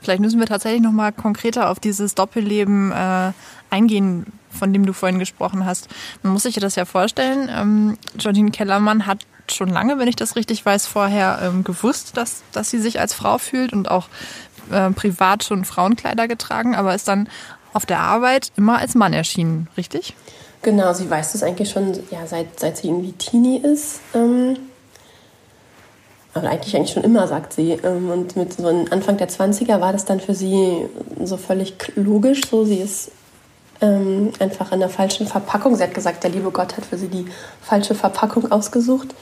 Vielleicht 0.00 0.20
müssen 0.20 0.38
wir 0.38 0.46
tatsächlich 0.46 0.82
noch 0.82 0.92
mal 0.92 1.12
konkreter 1.12 1.70
auf 1.70 1.80
dieses 1.80 2.14
Doppelleben 2.14 2.92
äh, 2.92 3.32
eingehen, 3.70 4.26
von 4.50 4.72
dem 4.72 4.86
du 4.86 4.92
vorhin 4.92 5.18
gesprochen 5.18 5.66
hast. 5.66 5.88
Man 6.22 6.32
muss 6.32 6.44
sich 6.44 6.54
das 6.54 6.76
ja 6.76 6.84
vorstellen. 6.84 7.50
Ähm, 7.52 7.98
Jordine 8.18 8.50
Kellermann 8.50 9.06
hat 9.06 9.26
schon 9.50 9.68
lange, 9.68 9.98
wenn 9.98 10.08
ich 10.08 10.16
das 10.16 10.36
richtig 10.36 10.64
weiß, 10.64 10.86
vorher 10.86 11.40
ähm, 11.42 11.64
gewusst, 11.64 12.16
dass, 12.16 12.42
dass 12.52 12.70
sie 12.70 12.78
sich 12.78 13.00
als 13.00 13.14
Frau 13.14 13.38
fühlt 13.38 13.72
und 13.72 13.90
auch 13.90 14.08
äh, 14.70 14.90
privat 14.90 15.44
schon 15.44 15.64
Frauenkleider 15.64 16.28
getragen, 16.28 16.74
aber 16.74 16.94
ist 16.94 17.08
dann 17.08 17.28
auf 17.72 17.86
der 17.86 18.00
Arbeit 18.00 18.52
immer 18.56 18.78
als 18.78 18.94
Mann 18.94 19.12
erschienen, 19.12 19.68
richtig? 19.76 20.14
Genau, 20.62 20.92
sie 20.94 21.08
weiß 21.08 21.32
das 21.32 21.42
eigentlich 21.42 21.70
schon, 21.70 21.98
ja, 22.10 22.26
seit, 22.26 22.58
seit 22.58 22.78
sie 22.78 22.88
irgendwie 22.88 23.12
Teenie 23.12 23.58
ist. 23.58 24.00
Ähm 24.14 24.56
aber 26.36 26.50
eigentlich 26.50 26.76
eigentlich 26.76 26.92
schon 26.92 27.04
immer, 27.04 27.26
sagt 27.26 27.52
sie. 27.52 27.72
Ähm, 27.82 28.10
und 28.10 28.36
mit 28.36 28.52
so 28.52 28.66
Anfang 28.66 29.16
der 29.16 29.28
20er 29.28 29.80
war 29.80 29.92
das 29.92 30.04
dann 30.04 30.20
für 30.20 30.34
sie 30.34 30.86
so 31.22 31.36
völlig 31.36 31.74
logisch. 31.96 32.42
So, 32.50 32.64
sie 32.64 32.78
ist 32.78 33.10
ähm, 33.80 34.32
einfach 34.38 34.72
in 34.72 34.80
der 34.80 34.88
falschen 34.88 35.26
Verpackung. 35.26 35.76
Sie 35.76 35.82
hat 35.82 35.94
gesagt, 35.94 36.24
der 36.24 36.30
liebe 36.30 36.50
Gott 36.50 36.76
hat 36.76 36.84
für 36.84 36.98
sie 36.98 37.08
die 37.08 37.26
falsche 37.62 37.94
Verpackung 37.94 38.52
ausgesucht. 38.52 39.14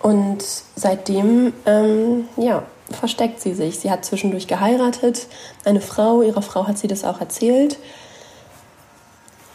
Und 0.00 0.44
seitdem, 0.74 1.52
ähm, 1.64 2.28
ja, 2.36 2.64
versteckt 2.90 3.40
sie 3.40 3.54
sich. 3.54 3.78
Sie 3.78 3.90
hat 3.90 4.04
zwischendurch 4.04 4.46
geheiratet, 4.46 5.26
eine 5.64 5.80
Frau, 5.80 6.22
ihrer 6.22 6.42
Frau 6.42 6.66
hat 6.66 6.78
sie 6.78 6.86
das 6.86 7.04
auch 7.04 7.20
erzählt. 7.20 7.78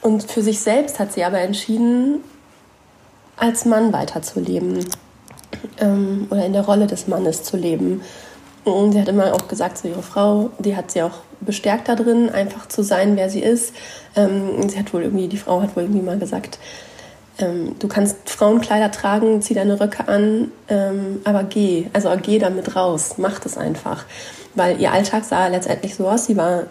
Und 0.02 0.24
für 0.24 0.42
sich 0.42 0.60
selbst 0.62 1.00
hat 1.00 1.14
sie 1.14 1.24
aber 1.24 1.40
entschieden, 1.40 2.24
als 3.38 3.66
Mann 3.66 3.94
weiterzuleben 3.94 4.86
ähm, 5.80 6.28
oder 6.30 6.46
in 6.46 6.54
der 6.54 6.66
Rolle 6.66 6.88
des 6.88 7.08
Mannes 7.08 7.44
zu 7.44 7.58
leben. 7.58 8.02
Und 8.64 8.92
sie 8.92 9.02
hat 9.02 9.08
immer 9.08 9.34
auch 9.34 9.48
gesagt 9.48 9.80
zu 9.80 9.88
ihrer 9.88 10.04
Frau, 10.04 10.52
die 10.60 10.76
hat 10.76 10.92
sie 10.92 11.02
auch 11.02 11.20
bestärkt 11.40 11.90
da 11.90 11.96
drin, 11.96 12.30
einfach 12.30 12.68
zu 12.68 12.84
sein, 12.84 13.16
wer 13.16 13.30
sie 13.30 13.42
ist. 13.42 13.74
Ähm, 14.16 14.70
sie 14.70 14.78
hat 14.78 14.94
wohl 14.94 15.04
irgendwie, 15.04 15.28
die 15.28 15.38
Frau 15.38 15.62
hat 15.62 15.76
wohl 15.76 15.84
irgendwie 15.84 16.04
mal 16.04 16.20
gesagt, 16.20 16.60
ähm, 17.40 17.76
du 17.80 17.88
kannst 17.88 18.30
Frauenkleider 18.30 18.92
tragen, 18.92 19.42
zieh 19.42 19.56
deine 19.56 19.80
Röcke 19.80 20.08
an, 20.08 20.52
ähm, 20.68 21.22
aber 21.24 21.44
geh, 21.44 21.88
also 21.94 22.12
geh 22.22 22.40
damit 22.40 22.76
raus, 22.76 23.16
mach 23.18 23.40
das 23.40 23.58
einfach. 23.58 24.06
Weil 24.54 24.80
ihr 24.80 24.92
Alltag 24.92 25.24
sah 25.24 25.48
letztendlich 25.48 25.96
so 25.96 26.08
aus, 26.08 26.26
sie 26.26 26.38
war 26.38 26.64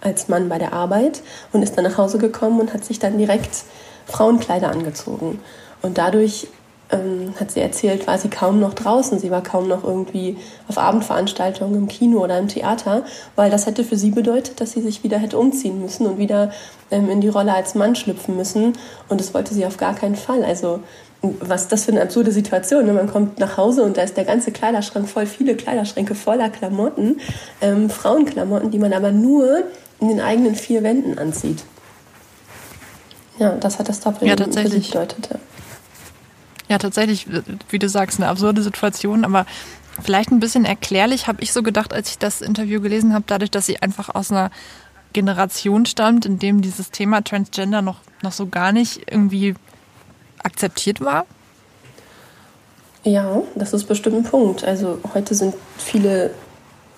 als 0.00 0.28
Mann 0.28 0.48
bei 0.48 0.58
der 0.58 0.72
Arbeit 0.72 1.22
und 1.52 1.62
ist 1.62 1.76
dann 1.76 1.84
nach 1.84 1.98
Hause 1.98 2.18
gekommen 2.18 2.60
und 2.60 2.74
hat 2.74 2.84
sich 2.84 2.98
dann 2.98 3.18
direkt 3.18 3.64
Frauenkleider 4.06 4.70
angezogen. 4.70 5.40
Und 5.82 5.98
dadurch 5.98 6.48
ähm, 6.90 7.34
hat 7.38 7.50
sie 7.50 7.60
erzählt, 7.60 8.06
war 8.06 8.18
sie 8.18 8.28
kaum 8.28 8.60
noch 8.60 8.74
draußen. 8.74 9.18
Sie 9.18 9.30
war 9.30 9.42
kaum 9.42 9.68
noch 9.68 9.84
irgendwie 9.84 10.36
auf 10.68 10.78
Abendveranstaltungen 10.78 11.74
im 11.74 11.88
Kino 11.88 12.22
oder 12.22 12.38
im 12.38 12.48
Theater, 12.48 13.04
weil 13.36 13.50
das 13.50 13.66
hätte 13.66 13.84
für 13.84 13.96
sie 13.96 14.10
bedeutet, 14.10 14.60
dass 14.60 14.72
sie 14.72 14.80
sich 14.80 15.04
wieder 15.04 15.18
hätte 15.18 15.38
umziehen 15.38 15.80
müssen 15.80 16.06
und 16.06 16.18
wieder 16.18 16.50
ähm, 16.90 17.10
in 17.10 17.20
die 17.20 17.28
Rolle 17.28 17.54
als 17.54 17.74
Mann 17.74 17.94
schlüpfen 17.94 18.36
müssen. 18.36 18.72
Und 19.08 19.20
das 19.20 19.34
wollte 19.34 19.54
sie 19.54 19.66
auf 19.66 19.76
gar 19.76 19.94
keinen 19.94 20.16
Fall. 20.16 20.44
Also 20.44 20.80
was 21.22 21.68
das 21.68 21.84
für 21.84 21.92
eine 21.92 22.02
absurde 22.02 22.30
Situation. 22.30 22.86
Ne? 22.86 22.92
Man 22.92 23.10
kommt 23.10 23.38
nach 23.38 23.56
Hause 23.56 23.82
und 23.82 23.96
da 23.96 24.02
ist 24.02 24.16
der 24.16 24.24
ganze 24.24 24.52
Kleiderschrank 24.52 25.08
voll, 25.08 25.26
viele 25.26 25.56
Kleiderschränke 25.56 26.14
voller 26.14 26.48
Klamotten, 26.48 27.20
ähm, 27.60 27.90
Frauenklamotten, 27.90 28.70
die 28.70 28.78
man 28.78 28.92
aber 28.92 29.10
nur 29.10 29.64
in 30.00 30.08
den 30.08 30.20
eigenen 30.20 30.54
vier 30.54 30.82
Wänden 30.84 31.18
anzieht. 31.18 31.64
Ja, 33.38 33.56
das 33.56 33.78
hat 33.78 33.88
das 33.88 34.00
Doppel 34.00 34.28
ja, 34.28 34.36
tatsächlich. 34.36 34.90
bedeutet. 34.90 35.28
Ja. 36.68 36.78
tatsächlich, 36.78 37.26
wie 37.70 37.78
du 37.78 37.88
sagst, 37.88 38.18
eine 38.18 38.28
absurde 38.28 38.62
Situation, 38.62 39.24
aber 39.24 39.46
vielleicht 40.02 40.30
ein 40.30 40.40
bisschen 40.40 40.64
erklärlich, 40.64 41.26
habe 41.26 41.42
ich 41.42 41.52
so 41.52 41.62
gedacht, 41.62 41.92
als 41.92 42.10
ich 42.10 42.18
das 42.18 42.40
Interview 42.40 42.80
gelesen 42.80 43.14
habe, 43.14 43.24
dadurch, 43.26 43.50
dass 43.50 43.66
sie 43.66 43.80
einfach 43.82 44.14
aus 44.14 44.30
einer 44.30 44.50
Generation 45.12 45.86
stammt, 45.86 46.26
in 46.26 46.38
dem 46.38 46.60
dieses 46.60 46.90
Thema 46.90 47.22
Transgender 47.22 47.82
noch, 47.82 48.00
noch 48.22 48.32
so 48.32 48.46
gar 48.46 48.72
nicht 48.72 49.10
irgendwie 49.10 49.54
akzeptiert 50.42 51.00
war? 51.00 51.26
Ja, 53.04 53.42
das 53.54 53.72
ist 53.72 53.84
bestimmt 53.84 54.16
ein 54.16 54.22
Punkt. 54.24 54.64
Also 54.64 54.98
heute 55.14 55.34
sind 55.34 55.54
viele 55.78 56.32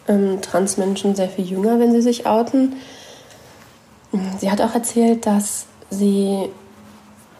ähm, 0.08 0.40
Transmenschen 0.42 1.14
sehr 1.14 1.28
viel 1.28 1.44
jünger, 1.44 1.78
wenn 1.78 1.92
sie 1.92 2.02
sich 2.02 2.26
outen. 2.26 2.74
Sie 4.38 4.50
hat 4.50 4.60
auch 4.60 4.74
erzählt, 4.74 5.26
dass 5.26 5.66
sie 5.90 6.50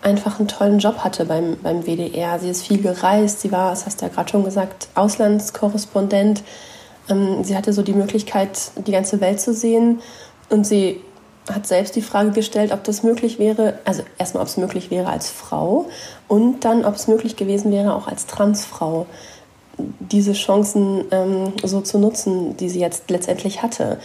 einfach 0.03 0.39
einen 0.39 0.49
tollen 0.49 0.79
Job 0.79 0.99
hatte 0.99 1.25
beim, 1.25 1.57
beim 1.63 1.85
WDR. 1.85 2.39
Sie 2.39 2.49
ist 2.49 2.67
viel 2.67 2.81
gereist, 2.81 3.41
sie 3.41 3.53
war, 3.53 3.71
das 3.71 3.87
hast 3.87 4.01
du 4.01 4.07
ja 4.07 4.13
gerade 4.13 4.31
schon 4.31 4.45
gesagt, 4.45 4.89
Auslandskorrespondent. 4.95 6.43
Ähm, 7.09 7.45
sie 7.45 7.57
hatte 7.57 7.73
so 7.73 7.83
die 7.83 7.93
Möglichkeit, 7.93 8.59
die 8.87 8.93
ganze 8.93 9.21
Welt 9.21 9.41
zu 9.41 9.53
sehen 9.53 10.01
und 10.49 10.67
sie 10.67 11.01
hat 11.51 11.67
selbst 11.67 11.97
die 11.97 12.03
Frage 12.03 12.31
gestellt, 12.31 12.73
ob 12.73 12.85
das 12.85 13.03
möglich 13.03 13.39
wäre, 13.39 13.79
also 13.85 14.03
erstmal, 14.19 14.43
ob 14.43 14.49
es 14.49 14.57
möglich 14.57 14.91
wäre 14.91 15.09
als 15.09 15.31
Frau 15.31 15.87
und 16.29 16.65
dann, 16.65 16.85
ob 16.85 16.95
es 16.95 17.09
möglich 17.09 17.37
gewesen 17.37 17.73
wäre, 17.73 17.95
auch 17.95 18.07
als 18.07 18.27
Transfrau 18.27 19.07
diese 19.79 20.33
Chancen 20.33 21.05
ähm, 21.11 21.53
so 21.63 21.81
zu 21.81 21.99
nutzen, 21.99 22.57
die 22.57 22.69
sie 22.69 22.81
jetzt 22.81 23.11
letztendlich 23.11 23.63
hatte. 23.63 23.99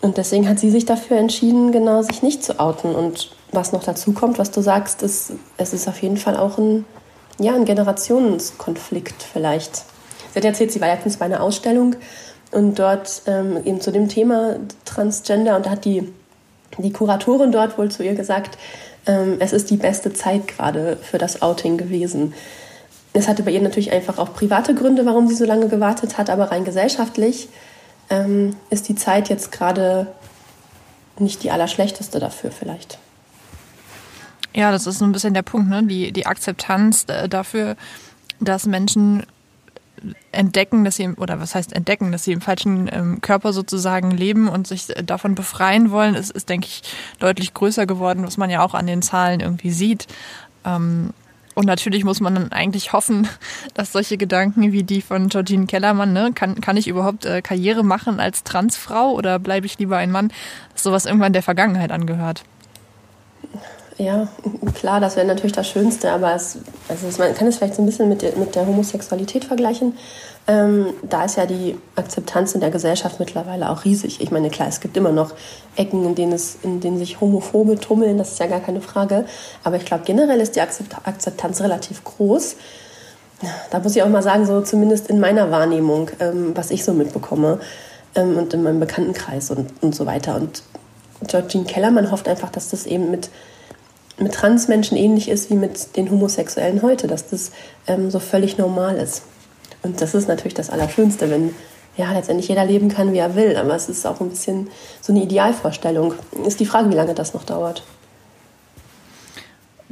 Und 0.00 0.16
deswegen 0.16 0.48
hat 0.48 0.58
sie 0.58 0.70
sich 0.70 0.86
dafür 0.86 1.18
entschieden, 1.18 1.72
genau 1.72 2.02
sich 2.02 2.22
nicht 2.22 2.42
zu 2.42 2.58
outen. 2.58 2.94
Und 2.94 3.30
was 3.52 3.72
noch 3.72 3.84
dazu 3.84 4.12
kommt, 4.12 4.38
was 4.38 4.50
du 4.50 4.62
sagst, 4.62 5.02
ist, 5.02 5.32
es 5.58 5.72
ist 5.74 5.88
auf 5.88 6.00
jeden 6.00 6.16
Fall 6.16 6.36
auch 6.36 6.58
ein, 6.58 6.84
ja, 7.38 7.54
ein 7.54 7.64
Generationskonflikt 7.64 9.22
vielleicht. 9.22 9.84
Sie 10.32 10.36
hat 10.38 10.44
erzählt, 10.44 10.72
sie 10.72 10.80
war 10.80 10.88
letztens 10.88 11.16
bei 11.16 11.26
einer 11.26 11.42
Ausstellung 11.42 11.96
und 12.52 12.78
dort 12.78 13.22
ähm, 13.26 13.58
eben 13.64 13.80
zu 13.80 13.90
dem 13.90 14.08
Thema 14.08 14.56
Transgender 14.84 15.56
und 15.56 15.66
da 15.66 15.70
hat 15.70 15.84
die, 15.84 16.12
die 16.78 16.92
Kuratorin 16.92 17.52
dort 17.52 17.78
wohl 17.78 17.90
zu 17.90 18.02
ihr 18.04 18.14
gesagt, 18.14 18.58
ähm, 19.06 19.36
es 19.40 19.52
ist 19.52 19.70
die 19.70 19.76
beste 19.76 20.12
Zeit 20.12 20.48
gerade 20.48 20.96
für 21.02 21.18
das 21.18 21.42
Outing 21.42 21.76
gewesen. 21.76 22.34
Es 23.12 23.26
hatte 23.26 23.42
bei 23.42 23.50
ihr 23.50 23.60
natürlich 23.60 23.92
einfach 23.92 24.18
auch 24.18 24.34
private 24.34 24.74
Gründe, 24.74 25.04
warum 25.04 25.26
sie 25.26 25.34
so 25.34 25.44
lange 25.44 25.68
gewartet 25.68 26.16
hat, 26.16 26.30
aber 26.30 26.52
rein 26.52 26.64
gesellschaftlich 26.64 27.48
ähm, 28.10 28.56
ist 28.68 28.88
die 28.88 28.94
Zeit 28.94 29.28
jetzt 29.28 29.52
gerade 29.52 30.08
nicht 31.18 31.42
die 31.42 31.50
allerschlechteste 31.50 32.18
dafür 32.18 32.50
vielleicht. 32.50 32.98
Ja, 34.54 34.72
das 34.72 34.86
ist 34.86 34.98
so 34.98 35.04
ein 35.04 35.12
bisschen 35.12 35.34
der 35.34 35.42
Punkt, 35.42 35.68
ne? 35.68 35.84
die, 35.84 36.12
die 36.12 36.26
Akzeptanz 36.26 37.04
äh, 37.08 37.28
dafür, 37.28 37.76
dass 38.40 38.66
Menschen 38.66 39.24
entdecken, 40.32 40.84
dass 40.84 40.96
sie, 40.96 41.08
oder 41.08 41.40
was 41.40 41.54
heißt 41.54 41.72
entdecken, 41.74 42.10
dass 42.10 42.24
sie 42.24 42.32
im 42.32 42.40
falschen 42.40 42.88
ähm, 42.92 43.20
Körper 43.20 43.52
sozusagen 43.52 44.10
leben 44.10 44.48
und 44.48 44.66
sich 44.66 44.86
davon 45.04 45.34
befreien 45.34 45.90
wollen, 45.90 46.14
ist, 46.14 46.30
ist, 46.30 46.48
denke 46.48 46.66
ich, 46.66 46.82
deutlich 47.18 47.54
größer 47.54 47.86
geworden, 47.86 48.24
was 48.26 48.38
man 48.38 48.50
ja 48.50 48.62
auch 48.64 48.74
an 48.74 48.86
den 48.86 49.02
Zahlen 49.02 49.40
irgendwie 49.40 49.70
sieht. 49.70 50.06
Ähm, 50.64 51.10
und 51.60 51.66
natürlich 51.66 52.04
muss 52.04 52.20
man 52.20 52.34
dann 52.34 52.52
eigentlich 52.52 52.94
hoffen, 52.94 53.28
dass 53.74 53.92
solche 53.92 54.16
Gedanken 54.16 54.72
wie 54.72 54.82
die 54.82 55.02
von 55.02 55.28
Georgine 55.28 55.66
Kellermann, 55.66 56.14
ne, 56.14 56.30
kann, 56.34 56.58
kann 56.62 56.78
ich 56.78 56.88
überhaupt 56.88 57.26
äh, 57.26 57.42
Karriere 57.42 57.84
machen 57.84 58.18
als 58.18 58.44
Transfrau 58.44 59.12
oder 59.12 59.38
bleibe 59.38 59.66
ich 59.66 59.78
lieber 59.78 59.98
ein 59.98 60.10
Mann, 60.10 60.32
dass 60.72 60.84
sowas 60.84 61.04
irgendwann 61.04 61.34
der 61.34 61.42
Vergangenheit 61.42 61.92
angehört. 61.92 62.44
Ja, 64.00 64.28
klar, 64.74 64.98
das 64.98 65.16
wäre 65.16 65.26
natürlich 65.26 65.52
das 65.52 65.68
Schönste, 65.68 66.10
aber 66.10 66.34
es, 66.34 66.56
also 66.88 67.06
man 67.18 67.34
kann 67.34 67.46
es 67.46 67.58
vielleicht 67.58 67.74
so 67.74 67.82
ein 67.82 67.86
bisschen 67.86 68.08
mit 68.08 68.22
der, 68.22 68.34
mit 68.36 68.54
der 68.54 68.66
Homosexualität 68.66 69.44
vergleichen. 69.44 69.92
Ähm, 70.46 70.86
da 71.02 71.26
ist 71.26 71.36
ja 71.36 71.44
die 71.44 71.76
Akzeptanz 71.96 72.54
in 72.54 72.62
der 72.62 72.70
Gesellschaft 72.70 73.20
mittlerweile 73.20 73.68
auch 73.68 73.84
riesig. 73.84 74.22
Ich 74.22 74.30
meine, 74.30 74.48
klar, 74.48 74.68
es 74.68 74.80
gibt 74.80 74.96
immer 74.96 75.12
noch 75.12 75.34
Ecken, 75.76 76.02
in 76.06 76.14
denen, 76.14 76.32
es, 76.32 76.56
in 76.62 76.80
denen 76.80 76.96
sich 76.96 77.20
Homophobe 77.20 77.78
tummeln, 77.78 78.16
das 78.16 78.32
ist 78.32 78.40
ja 78.40 78.46
gar 78.46 78.60
keine 78.60 78.80
Frage. 78.80 79.26
Aber 79.64 79.76
ich 79.76 79.84
glaube, 79.84 80.04
generell 80.06 80.40
ist 80.40 80.56
die 80.56 80.62
Akzeptanz 80.62 81.60
relativ 81.60 82.02
groß. 82.02 82.56
Da 83.70 83.80
muss 83.80 83.96
ich 83.96 84.02
auch 84.02 84.08
mal 84.08 84.22
sagen, 84.22 84.46
so 84.46 84.62
zumindest 84.62 85.10
in 85.10 85.20
meiner 85.20 85.50
Wahrnehmung, 85.50 86.10
ähm, 86.20 86.52
was 86.54 86.70
ich 86.70 86.86
so 86.86 86.94
mitbekomme 86.94 87.60
ähm, 88.14 88.38
und 88.38 88.54
in 88.54 88.62
meinem 88.62 88.80
Bekanntenkreis 88.80 89.50
und, 89.50 89.70
und 89.82 89.94
so 89.94 90.06
weiter. 90.06 90.36
Und 90.36 90.62
Georgine 91.26 91.64
Kellermann 91.64 92.10
hofft 92.10 92.28
einfach, 92.28 92.48
dass 92.48 92.70
das 92.70 92.86
eben 92.86 93.10
mit 93.10 93.28
mit 94.20 94.34
Transmenschen 94.34 94.96
ähnlich 94.96 95.28
ist 95.28 95.50
wie 95.50 95.54
mit 95.54 95.96
den 95.96 96.10
Homosexuellen 96.10 96.82
heute, 96.82 97.06
dass 97.06 97.28
das 97.28 97.52
ähm, 97.86 98.10
so 98.10 98.18
völlig 98.18 98.58
normal 98.58 98.96
ist. 98.96 99.22
Und 99.82 100.00
das 100.00 100.14
ist 100.14 100.28
natürlich 100.28 100.54
das 100.54 100.70
Allerschönste, 100.70 101.30
wenn 101.30 101.54
ja 101.96 102.12
letztendlich 102.12 102.48
jeder 102.48 102.64
leben 102.64 102.88
kann, 102.88 103.12
wie 103.12 103.18
er 103.18 103.34
will. 103.34 103.56
Aber 103.56 103.74
es 103.74 103.88
ist 103.88 104.06
auch 104.06 104.20
ein 104.20 104.30
bisschen 104.30 104.68
so 105.00 105.12
eine 105.12 105.22
Idealvorstellung. 105.22 106.14
Ist 106.46 106.60
die 106.60 106.66
Frage, 106.66 106.90
wie 106.90 106.94
lange 106.94 107.14
das 107.14 107.34
noch 107.34 107.44
dauert. 107.44 107.82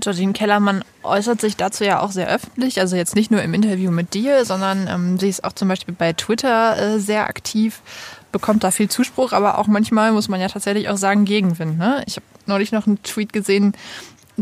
Georgine 0.01 0.33
Kellermann 0.33 0.85
äußert 1.03 1.41
sich 1.41 1.57
dazu 1.57 1.83
ja 1.83 2.01
auch 2.01 2.13
sehr 2.13 2.29
öffentlich, 2.29 2.81
also 2.81 2.95
jetzt 2.95 3.17
nicht 3.17 3.33
nur 3.33 3.43
im 3.43 3.53
Interview 3.53 3.91
mit 3.91 4.15
dir, 4.15 4.45
sondern 4.45 4.87
ähm, 4.87 5.19
sie 5.19 5.29
ist 5.29 5.43
auch 5.43 5.53
zum 5.53 5.67
Beispiel 5.67 5.95
bei 5.97 6.13
Twitter 6.13 6.79
äh, 6.79 7.01
sehr 7.01 7.27
aktiv, 7.27 7.83
bekommt 8.31 8.63
da 8.63 8.71
viel 8.71 8.89
Zuspruch, 8.89 9.33
aber 9.33 9.59
auch 9.59 9.67
manchmal 9.67 10.13
muss 10.13 10.29
man 10.29 10.41
ja 10.41 10.47
tatsächlich 10.47 10.89
auch 10.89 10.97
sagen 10.97 11.25
Gegenwind. 11.25 11.79
Ne? 11.79 12.05
Ich 12.07 12.15
habe 12.15 12.27
neulich 12.47 12.71
noch 12.71 12.87
einen 12.87 13.03
Tweet 13.03 13.33
gesehen, 13.33 13.73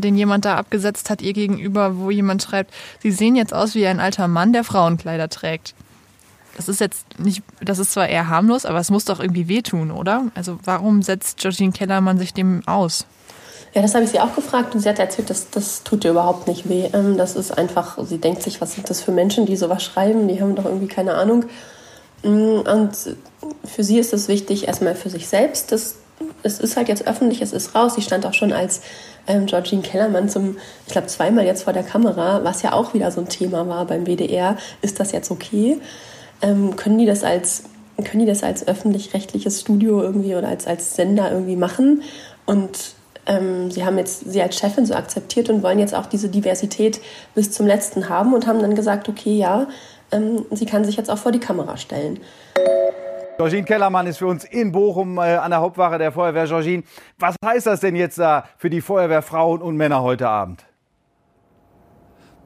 den 0.00 0.16
jemand 0.16 0.44
da 0.44 0.56
abgesetzt 0.56 1.10
hat 1.10 1.22
ihr 1.22 1.32
gegenüber, 1.32 1.98
wo 1.98 2.10
jemand 2.10 2.42
schreibt, 2.42 2.72
sie 3.02 3.10
sehen 3.10 3.36
jetzt 3.36 3.54
aus 3.54 3.74
wie 3.74 3.86
ein 3.86 4.00
alter 4.00 4.28
Mann, 4.28 4.52
der 4.52 4.64
Frauenkleider 4.64 5.28
trägt. 5.28 5.74
Das 6.56 6.68
ist 6.68 6.80
jetzt 6.80 7.18
nicht, 7.18 7.42
das 7.60 7.78
ist 7.78 7.92
zwar 7.92 8.08
eher 8.08 8.28
harmlos, 8.28 8.64
aber 8.64 8.78
es 8.78 8.90
muss 8.90 9.04
doch 9.04 9.20
irgendwie 9.20 9.48
wehtun, 9.48 9.90
oder? 9.90 10.24
Also 10.34 10.58
warum 10.64 11.02
setzt 11.02 11.38
Georgine 11.38 11.72
Kellermann 11.72 12.18
sich 12.18 12.32
dem 12.32 12.62
aus? 12.66 13.06
Ja, 13.74 13.82
das 13.82 13.94
habe 13.94 14.04
ich 14.04 14.10
sie 14.10 14.20
auch 14.20 14.34
gefragt 14.34 14.74
und 14.74 14.80
sie 14.80 14.88
hat 14.88 14.98
erzählt, 14.98 15.28
dass 15.28 15.50
das 15.50 15.82
tut 15.82 16.04
ihr 16.04 16.12
überhaupt 16.12 16.48
nicht 16.48 16.66
weh. 16.66 16.88
Ähm, 16.94 17.18
das 17.18 17.36
ist 17.36 17.56
einfach, 17.56 17.98
sie 18.06 18.16
denkt 18.16 18.42
sich, 18.42 18.62
was 18.62 18.74
sind 18.74 18.88
das 18.88 19.02
für 19.02 19.12
Menschen, 19.12 19.44
die 19.44 19.56
sowas 19.56 19.82
schreiben? 19.82 20.28
Die 20.28 20.40
haben 20.40 20.54
doch 20.56 20.64
irgendwie 20.64 20.88
keine 20.88 21.14
Ahnung. 21.14 21.44
Mm, 22.22 22.60
und 22.60 22.92
für 23.64 23.84
sie 23.84 23.98
ist 23.98 24.14
es 24.14 24.28
wichtig, 24.28 24.66
erstmal 24.66 24.94
für 24.94 25.10
sich 25.10 25.28
selbst, 25.28 25.72
das 25.72 25.96
es 26.46 26.60
ist 26.60 26.76
halt 26.76 26.88
jetzt 26.88 27.06
öffentlich, 27.06 27.42
es 27.42 27.52
ist 27.52 27.74
raus. 27.74 27.94
Sie 27.94 28.02
stand 28.02 28.24
auch 28.24 28.34
schon 28.34 28.52
als 28.52 28.80
ähm, 29.26 29.46
Georgine 29.46 29.82
Kellermann 29.82 30.28
zum, 30.28 30.56
ich 30.86 30.92
glaube, 30.92 31.08
zweimal 31.08 31.44
jetzt 31.44 31.64
vor 31.64 31.72
der 31.72 31.82
Kamera, 31.82 32.44
was 32.44 32.62
ja 32.62 32.72
auch 32.72 32.94
wieder 32.94 33.10
so 33.10 33.20
ein 33.20 33.28
Thema 33.28 33.68
war 33.68 33.84
beim 33.86 34.06
WDR. 34.06 34.56
Ist 34.82 35.00
das 35.00 35.12
jetzt 35.12 35.30
okay? 35.30 35.78
Ähm, 36.42 36.76
können 36.76 36.98
die 36.98 37.06
das 37.06 37.24
als 37.24 37.64
können 38.04 38.20
die 38.20 38.26
das 38.26 38.42
als 38.42 38.68
öffentlich-rechtliches 38.68 39.62
Studio 39.62 40.02
irgendwie 40.02 40.36
oder 40.36 40.48
als, 40.48 40.66
als 40.66 40.96
Sender 40.96 41.32
irgendwie 41.32 41.56
machen? 41.56 42.02
Und 42.44 42.94
ähm, 43.26 43.70
sie 43.70 43.84
haben 43.84 43.98
jetzt 43.98 44.30
sie 44.30 44.42
als 44.42 44.58
Chefin 44.58 44.86
so 44.86 44.94
akzeptiert 44.94 45.48
und 45.48 45.62
wollen 45.62 45.78
jetzt 45.78 45.94
auch 45.94 46.06
diese 46.06 46.28
Diversität 46.28 47.00
bis 47.34 47.52
zum 47.52 47.66
letzten 47.66 48.08
haben 48.08 48.34
und 48.34 48.46
haben 48.46 48.60
dann 48.60 48.74
gesagt, 48.74 49.08
okay, 49.08 49.36
ja, 49.36 49.66
ähm, 50.12 50.44
sie 50.50 50.66
kann 50.66 50.84
sich 50.84 50.96
jetzt 50.96 51.10
auch 51.10 51.18
vor 51.18 51.32
die 51.32 51.40
Kamera 51.40 51.76
stellen. 51.76 52.20
Georgine 53.36 53.64
Kellermann 53.64 54.06
ist 54.06 54.18
für 54.18 54.26
uns 54.26 54.44
in 54.44 54.72
Bochum 54.72 55.18
äh, 55.18 55.36
an 55.36 55.50
der 55.50 55.60
Hauptwache 55.60 55.98
der 55.98 56.10
Feuerwehr. 56.10 56.46
Georgine, 56.46 56.84
was 57.18 57.36
heißt 57.44 57.66
das 57.66 57.80
denn 57.80 57.94
jetzt 57.94 58.18
da 58.18 58.44
für 58.56 58.70
die 58.70 58.80
Feuerwehrfrauen 58.80 59.60
und 59.60 59.76
Männer 59.76 60.02
heute 60.02 60.28
Abend? 60.28 60.64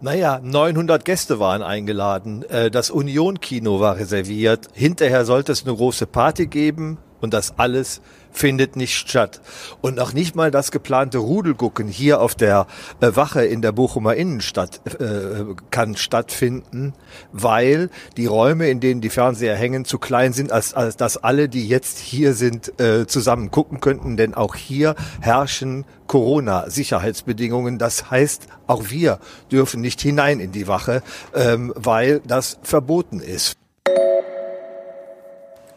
Naja, 0.01 0.41
900 0.43 1.05
Gäste 1.05 1.39
waren 1.39 1.63
eingeladen. 1.63 2.43
Äh, 2.49 2.71
das 2.73 2.91
Union-Kino 2.91 3.79
war 3.79 3.97
reserviert. 3.97 4.67
Hinterher 4.73 5.25
sollte 5.25 5.53
es 5.53 5.65
eine 5.65 5.77
große 5.77 6.07
Party 6.07 6.47
geben 6.47 6.99
und 7.21 7.35
das 7.35 7.55
alles 7.59 8.01
findet 8.33 8.77
nicht 8.77 8.95
statt. 8.95 9.41
Und 9.81 9.97
noch 9.97 10.13
nicht 10.13 10.35
mal 10.37 10.51
das 10.51 10.71
geplante 10.71 11.19
Rudelgucken 11.19 11.89
hier 11.89 12.21
auf 12.21 12.35
der 12.35 12.67
äh, 13.01 13.15
Wache 13.15 13.45
in 13.45 13.63
der 13.63 13.73
Bochumer 13.73 14.15
Innenstadt 14.15 14.81
äh, 15.01 15.45
kann 15.71 15.97
stattfinden, 15.97 16.95
weil 17.33 17.91
die 18.17 18.27
Räume, 18.27 18.69
in 18.69 18.81
denen 18.81 19.01
die 19.01 19.11
Fernseher 19.11 19.57
hängen, 19.57 19.85
zu 19.85 19.99
klein 19.99 20.33
sind, 20.33 20.53
als, 20.53 20.75
als 20.75 20.97
dass 20.97 21.17
alle, 21.17 21.49
die 21.49 21.67
jetzt 21.69 21.99
hier 21.99 22.35
sind, 22.35 22.81
äh, 22.81 23.07
zusammen 23.07 23.51
gucken 23.51 23.81
könnten. 23.81 24.17
Denn 24.17 24.35
auch 24.35 24.55
hier 24.55 24.95
herrschen 25.21 25.85
Corona-Sicherheitsbedingungen. 26.07 27.79
Das 27.79 28.11
heißt, 28.11 28.47
auch 28.67 28.91
wir 28.91 29.19
dürfen 29.51 29.81
nicht 29.81 30.01
hinein 30.01 30.41
in 30.41 30.53
die 30.53 30.69
Wache, 30.69 31.03
ähm, 31.35 31.73
weil 31.77 32.21
das 32.27 32.59
verboten 32.63 33.21
ist. 33.21 33.57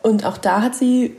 Und 0.01 0.25
auch 0.25 0.37
da 0.37 0.61
hat 0.61 0.75
sie 0.75 1.15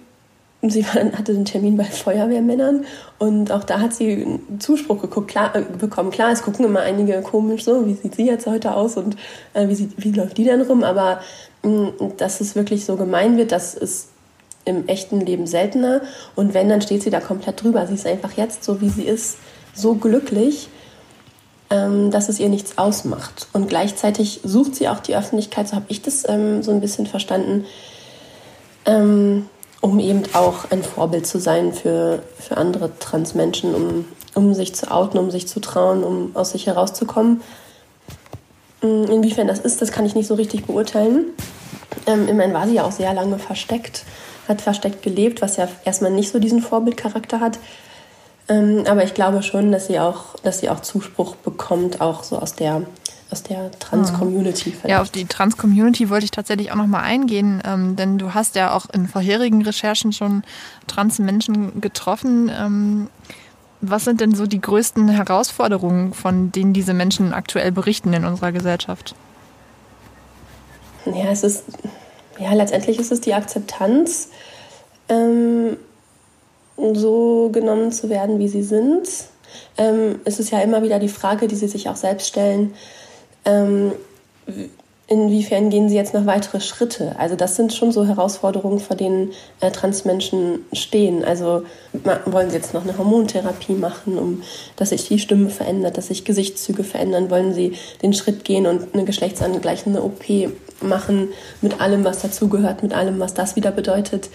sie 0.71 0.87
hatte 0.87 1.33
einen 1.33 1.45
Termin 1.45 1.77
bei 1.77 1.85
Feuerwehrmännern 1.85 2.85
und 3.19 3.53
auch 3.53 3.65
da 3.65 3.81
hat 3.81 3.95
sie 3.95 4.13
einen 4.13 4.61
Zuspruch 4.61 5.01
geguckt, 5.01 5.29
klar, 5.29 5.55
äh, 5.55 5.63
bekommen. 5.63 6.11
Klar, 6.11 6.33
es 6.33 6.43
gucken 6.43 6.65
immer 6.65 6.81
einige 6.81 7.21
komisch 7.23 7.65
so, 7.65 7.87
wie 7.87 7.95
sieht 7.95 8.15
sie 8.15 8.27
jetzt 8.27 8.47
heute 8.47 8.75
aus 8.75 8.97
und 8.97 9.17
äh, 9.53 9.69
wie, 9.69 9.75
sieht, 9.75 9.93
wie 9.97 10.13
läuft 10.13 10.39
die 10.39 10.45
denn 10.45 10.63
rum, 10.63 10.85
aber 10.85 11.21
mh, 11.63 11.93
dass 12.17 12.41
es 12.41 12.55
wirklich 12.55 12.85
so 12.85 12.97
gemein 12.97 13.37
wird, 13.37 13.53
das 13.53 13.75
ist 13.75 14.09
im 14.65 14.89
echten 14.89 15.21
Leben 15.21 15.47
seltener 15.47 16.01
und 16.37 16.55
wenn, 16.55 16.69
dann 16.69 16.81
steht 16.81 17.03
sie 17.03 17.11
da 17.11 17.21
komplett 17.21 17.63
drüber. 17.63 17.87
Sie 17.87 17.95
ist 17.95 18.07
einfach 18.07 18.33
jetzt 18.33 18.65
so, 18.65 18.81
wie 18.81 18.89
sie 18.89 19.05
ist, 19.05 19.37
so 19.75 19.95
glücklich, 19.95 20.69
ähm, 21.71 22.11
dass 22.11 22.29
es 22.29 22.41
ihr 22.41 22.49
nichts 22.49 22.79
ausmacht. 22.79 23.49
Und 23.53 23.69
gleichzeitig 23.69 24.41
sucht 24.45 24.77
sie 24.77 24.89
auch 24.89 25.01
die 25.01 25.17
Öffentlichkeit, 25.17 25.69
so 25.69 25.77
habe 25.77 25.87
ich 25.89 26.03
das 26.03 26.27
ähm, 26.29 26.63
so 26.63 26.71
ein 26.71 26.81
bisschen 26.81 27.07
verstanden, 27.07 27.67
ähm, 28.87 29.47
um 29.85 29.99
eben 29.99 30.23
auch 30.33 30.71
ein 30.71 30.83
Vorbild 30.83 31.27
zu 31.27 31.39
sein 31.39 31.75
für, 31.75 32.23
für 32.39 32.57
andere 32.57 32.99
Transmenschen, 33.01 33.75
um, 33.75 34.07
um 34.35 34.55
sich 34.55 34.75
zu 34.75 34.91
outen, 34.91 35.19
um 35.19 35.31
sich 35.31 35.47
zu 35.47 35.61
trauen, 35.61 36.03
um 36.03 36.35
aus 36.35 36.53
sich 36.53 36.67
herauszukommen. 36.67 37.43
Mm, 38.81 39.05
inwiefern 39.11 39.47
das 39.47 39.59
ist, 39.59 39.83
das 39.83 39.93
kann 39.93 40.07
ich 40.07 40.15
nicht 40.15 40.27
so 40.27 40.37
richtig 40.37 40.65
beurteilen. 40.65 41.27
Ähm, 42.07 42.29
immerhin 42.29 42.55
war 42.55 42.67
sie 42.67 42.77
ja 42.77 42.85
auch 42.85 42.93
sehr 42.93 43.13
lange 43.13 43.39
versteckt, 43.39 44.07
hat 44.49 44.63
versteckt 44.63 45.03
gelebt, 45.03 45.43
was 45.43 45.59
ja 45.59 45.69
erstmal 45.85 46.13
nicht 46.13 46.31
so 46.31 46.39
diesen 46.39 46.63
Vorbildcharakter 46.63 47.41
hat. 47.41 47.59
Ähm, 48.49 48.85
aber 48.89 49.05
ich 49.05 49.13
glaube 49.13 49.43
schon, 49.43 49.71
dass 49.71 49.89
sie 49.89 49.99
auch, 49.99 50.37
dass 50.43 50.61
sie 50.61 50.71
auch 50.71 50.81
Zuspruch 50.81 51.37
bekommt, 51.37 52.01
auch 52.01 52.23
so 52.23 52.39
aus 52.39 52.55
der 52.55 52.81
aus 53.35 53.43
der 53.43 53.73
Trans-Community. 53.73 54.71
Hm. 54.71 54.91
Ja, 54.91 55.03
auf 55.03 55.11
die 55.11 55.25
Trans-Community 55.25 56.09
wollte 56.09 56.25
ich 56.25 56.31
tatsächlich 56.31 56.71
auch 56.71 56.77
nochmal 56.77 57.03
eingehen, 57.03 57.61
ähm, 57.67 57.97
denn 57.97 58.17
du 58.17 58.33
hast 58.33 58.55
ja 58.55 58.73
auch 58.73 58.87
in 58.91 59.09
vorherigen 59.09 59.63
Recherchen 59.63 60.13
schon 60.13 60.45
Trans-Menschen 60.87 61.81
getroffen. 61.81 62.49
Ähm, 62.57 63.09
was 63.81 64.05
sind 64.05 64.21
denn 64.21 64.37
so 64.37 64.47
die 64.47 64.61
größten 64.61 65.09
Herausforderungen, 65.09 66.15
von 66.15 66.53
denen 66.53 66.73
diese 66.73 66.95
Menschen 66.95 67.35
aktuell 67.35 67.73
berichten 67.73 68.13
in 68.13 68.25
unserer 68.25 68.53
Gesellschaft? 68.53 69.17
Ja, 71.07 71.31
es 71.31 71.43
ist, 71.43 71.65
ja, 72.39 72.53
letztendlich 72.55 73.01
ist 73.01 73.11
es 73.11 73.21
die 73.21 73.35
Akzeptanz, 73.35 74.29
ähm, 75.09 75.77
so 76.77 77.51
genommen 77.53 77.91
zu 77.91 78.09
werden, 78.11 78.39
wie 78.39 78.49
sie 78.49 78.63
sind. 78.63 79.09
Ähm, 79.77 80.21
es 80.25 80.39
ist 80.39 80.51
ja 80.51 80.61
immer 80.61 80.83
wieder 80.83 81.01
die 81.01 81.09
Frage, 81.09 81.49
die 81.49 81.57
sie 81.57 81.69
sich 81.69 81.89
auch 81.89 81.97
selbst 81.97 82.29
stellen, 82.29 82.75
ähm, 83.45 83.93
inwiefern 85.07 85.69
gehen 85.69 85.89
sie 85.89 85.97
jetzt 85.97 86.15
noch 86.15 86.27
weitere 86.27 86.61
Schritte? 86.61 87.15
Also 87.19 87.37
das 87.37 87.57
sind 87.57 87.73
schon 87.75 87.93
so 87.93 88.07
Herausforderungen, 88.07 88.81
vor 88.81 88.97
denen 88.97 89.33
äh, 89.61 89.71
Transmenschen 89.71 90.61
stehen. 90.73 91.25
Also 91.25 91.65
wollen 92.25 92.51
sie 92.51 92.57
jetzt 92.57 92.73
noch 92.73 92.85
eine 92.85 92.97
Hormontherapie 92.97 93.75
machen, 93.75 94.19
um 94.19 94.43
dass 94.77 94.91
sich 94.91 95.09
die 95.09 95.19
Stimme 95.19 95.51
verändert, 95.51 95.99
dass 95.99 96.09
sich 96.09 96.25
Gesichtszüge 96.25 96.85
verändern? 96.85 97.31
Wollen 97.31 97.53
sie 97.53 97.75
den 98.03 98.15
Schritt 98.15 98.45
gehen 98.45 98.67
und 98.67 98.95
eine 98.95 99.05
geschlechtsangleichende 99.05 100.03
OP 100.03 100.25
machen 100.81 101.29
mit 101.61 101.81
allem, 101.81 102.05
was 102.05 102.23
dazugehört, 102.23 102.83
mit 102.83 102.95
allem, 102.95 103.21
was 103.21 103.35
das 103.35 103.57
wieder 103.57 103.73
bedeutet? 103.73 104.31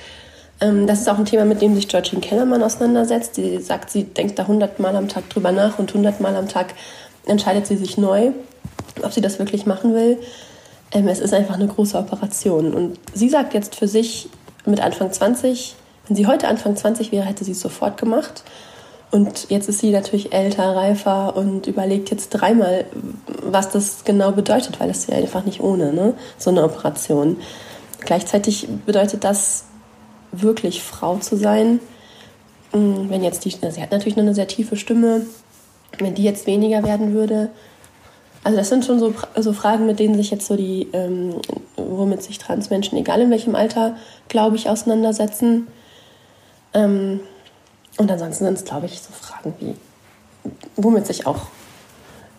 Ähm, 0.62 0.86
das 0.86 1.02
ist 1.02 1.10
auch 1.10 1.18
ein 1.18 1.26
Thema, 1.26 1.46
mit 1.46 1.62
dem 1.62 1.74
sich 1.74 1.88
Georgine 1.88 2.22
Kellermann 2.22 2.62
auseinandersetzt. 2.62 3.36
Sie 3.36 3.58
sagt, 3.58 3.90
sie 3.90 4.04
denkt 4.04 4.38
da 4.38 4.46
hundertmal 4.46 4.96
am 4.96 5.08
Tag 5.08 5.30
drüber 5.32 5.52
nach 5.52 5.80
und 5.80 5.92
hundertmal 5.96 6.36
am 6.36 6.48
Tag 6.48 6.76
entscheidet 7.26 7.68
sie 7.68 7.78
sich 7.78 7.98
neu 7.98 8.32
ob 9.04 9.14
sie 9.14 9.22
das 9.22 9.40
wirklich 9.40 9.66
machen 9.66 9.94
will. 9.94 10.18
Ähm, 10.92 11.08
es 11.08 11.20
ist 11.20 11.34
einfach 11.34 11.56
eine 11.56 11.68
große 11.68 11.98
Operation. 11.98 12.74
Und 12.74 13.00
sie 13.14 13.30
sagt 13.30 13.54
jetzt 13.54 13.76
für 13.76 13.88
sich 13.88 14.30
mit 14.66 14.80
Anfang 14.80 15.12
20, 15.12 15.76
wenn 16.08 16.16
sie 16.16 16.28
heute 16.28 16.48
Anfang 16.48 16.76
20 16.76 17.12
wäre, 17.12 17.26
hätte 17.26 17.44
sie 17.44 17.52
es 17.52 17.62
sofort 17.62 17.98
gemacht. 17.98 18.44
Und 19.12 19.50
jetzt 19.50 19.68
ist 19.70 19.80
sie 19.80 19.92
natürlich 19.92 20.34
älter, 20.34 20.76
reifer 20.76 21.36
und 21.36 21.66
überlegt 21.66 22.12
jetzt 22.12 22.30
dreimal, 22.30 22.86
was 23.42 23.70
das 23.70 24.04
genau 24.04 24.32
bedeutet, 24.32 24.80
weil 24.80 24.88
das 24.88 25.00
ist 25.00 25.10
ja 25.10 25.18
einfach 25.18 25.46
nicht 25.46 25.62
ohne, 25.62 25.94
ne? 25.94 26.14
so 26.38 26.52
eine 26.52 26.64
Operation. 26.64 27.38
Gleichzeitig 28.02 28.68
bedeutet 28.86 29.24
das 29.24 29.66
wirklich 30.32 30.84
Frau 30.84 31.18
zu 31.18 31.38
sein. 31.38 31.80
Hm, 32.72 33.10
wenn 33.10 33.24
jetzt 33.24 33.46
die, 33.46 33.50
sie 33.50 33.82
hat 33.82 33.92
natürlich 33.92 34.16
noch 34.16 34.24
eine 34.24 34.36
sehr 34.36 34.48
tiefe 34.48 34.76
Stimme, 34.76 35.26
wenn 35.98 36.14
die 36.14 36.24
jetzt 36.24 36.46
weniger 36.46 36.84
werden 36.84 37.14
würde, 37.14 37.50
also 38.44 38.58
das 38.58 38.70
sind 38.70 38.86
schon 38.86 39.00
so, 39.00 39.14
so 39.38 39.54
Fragen, 39.54 39.86
mit 39.86 40.00
denen 40.00 40.16
sich 40.16 40.32
jetzt 40.32 40.48
so 40.48 40.56
die, 40.56 40.88
ähm, 40.94 41.36
womit 41.76 42.24
sich 42.24 42.38
Transmenschen, 42.38 42.98
egal 42.98 43.22
in 43.22 43.32
welchem 43.32 43.56
Alter, 43.56 43.96
glaube 44.28 44.56
ich, 44.56 44.70
auseinandersetzen. 44.70 45.68
Ähm, 46.74 47.20
und 47.98 48.10
ansonsten 48.10 48.46
sind 48.46 48.58
es, 48.58 48.64
glaube 48.64 48.86
ich, 48.86 49.02
so 49.02 49.12
Fragen 49.12 49.54
wie, 49.60 49.76
womit 50.78 51.06
sich 51.06 51.28
auch 51.28 51.48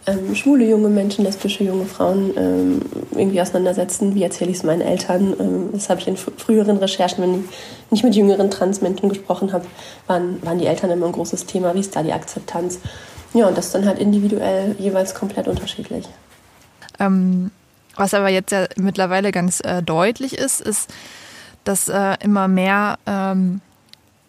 ähm, 0.07 0.35
schwule 0.35 0.65
junge 0.65 0.89
Menschen, 0.89 1.25
lesbische 1.25 1.65
junge 1.65 1.85
Frauen 1.85 2.33
ähm, 2.37 2.81
irgendwie 3.13 3.41
auseinandersetzen. 3.41 4.15
Wie 4.15 4.23
erzähle 4.23 4.51
ich 4.51 4.59
es 4.59 4.63
meinen 4.63 4.81
Eltern? 4.81 5.35
Ähm, 5.39 5.69
das 5.73 5.91
habe 5.91 6.01
ich 6.01 6.09
in 6.09 6.17
früheren 6.17 6.79
Recherchen, 6.79 7.23
wenn 7.23 7.45
ich 7.45 7.91
nicht 7.91 8.05
mit 8.05 8.15
jüngeren 8.15 8.51
Transmenschen 8.51 9.11
gesprochen 9.11 9.53
habe, 9.53 9.67
waren, 10.07 10.43
waren 10.43 10.59
die 10.59 10.67
Eltern 10.67 10.91
immer 10.91 11.07
ein 11.07 11.13
großes 11.13 11.45
Thema. 11.45 11.75
Wie 11.75 11.81
ist 11.81 11.95
da 11.95 12.03
die 12.03 12.13
Akzeptanz? 12.13 12.79
Ja, 13.33 13.47
und 13.47 13.57
das 13.57 13.67
ist 13.67 13.75
dann 13.75 13.87
halt 13.87 13.99
individuell 13.99 14.75
jeweils 14.79 15.15
komplett 15.15 15.47
unterschiedlich. 15.47 16.07
Ähm, 16.99 17.51
was 17.97 18.15
aber 18.15 18.29
jetzt 18.29 18.51
ja 18.53 18.67
mittlerweile 18.77 19.33
ganz 19.33 19.61
äh, 19.61 19.83
deutlich 19.83 20.37
ist, 20.37 20.61
ist, 20.61 20.91
dass 21.65 21.89
äh, 21.89 22.17
immer 22.23 22.49
mehr 22.49 22.99
ähm, 23.07 23.61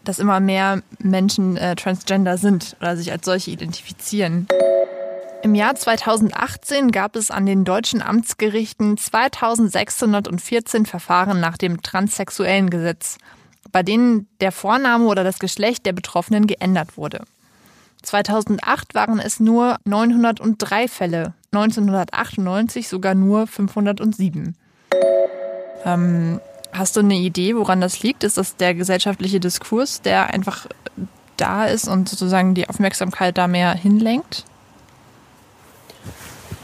dass 0.04 0.20
immer 0.20 0.40
mehr 0.40 0.82
Menschen 1.00 1.58
äh, 1.58 1.76
transgender 1.76 2.38
sind 2.38 2.76
oder 2.80 2.98
sich 2.98 3.12
als 3.12 3.26
solche 3.26 3.52
identifizieren. 3.52 4.48
Im 5.44 5.56
Jahr 5.56 5.76
2018 5.76 6.92
gab 6.92 7.16
es 7.16 7.32
an 7.32 7.46
den 7.46 7.66
deutschen 7.66 8.02
Amtsgerichten 8.02 8.98
2614 8.98 10.86
Verfahren 10.86 11.40
nach 11.40 11.58
dem 11.58 11.82
transsexuellen 11.82 12.70
Gesetz, 12.70 13.18
bei 13.72 13.82
denen 13.84 14.28
der 14.40 14.52
Vorname 14.52 15.06
oder 15.06 15.24
das 15.24 15.40
Geschlecht 15.40 15.86
der 15.86 15.94
Betroffenen 15.94 16.46
geändert 16.46 16.98
wurde. 16.98 17.22
2008 18.02 18.96
waren 18.96 19.20
es 19.20 19.40
nur 19.40 19.78
903 19.86 20.88
Fälle, 20.88 21.34
1998 21.52 22.88
sogar 22.88 23.16
nur 23.16 23.48
507. 23.48 24.56
Ähm, 25.86 26.40
hast 26.72 26.96
du 26.96 27.02
eine 27.02 27.16
Idee, 27.16 27.56
woran 27.56 27.82
das 27.82 28.02
liegt? 28.02 28.24
Ist 28.24 28.38
das 28.38 28.56
der 28.56 28.74
gesellschaftliche 28.74 29.40
Diskurs, 29.40 30.02
der 30.02 30.34
einfach 30.34 30.68
da 31.38 31.66
ist 31.66 31.88
und 31.88 32.08
sozusagen 32.08 32.54
die 32.54 32.70
Aufmerksamkeit 32.70 33.38
da 33.38 33.48
mehr 33.48 33.74
hinlenkt? 33.74 34.46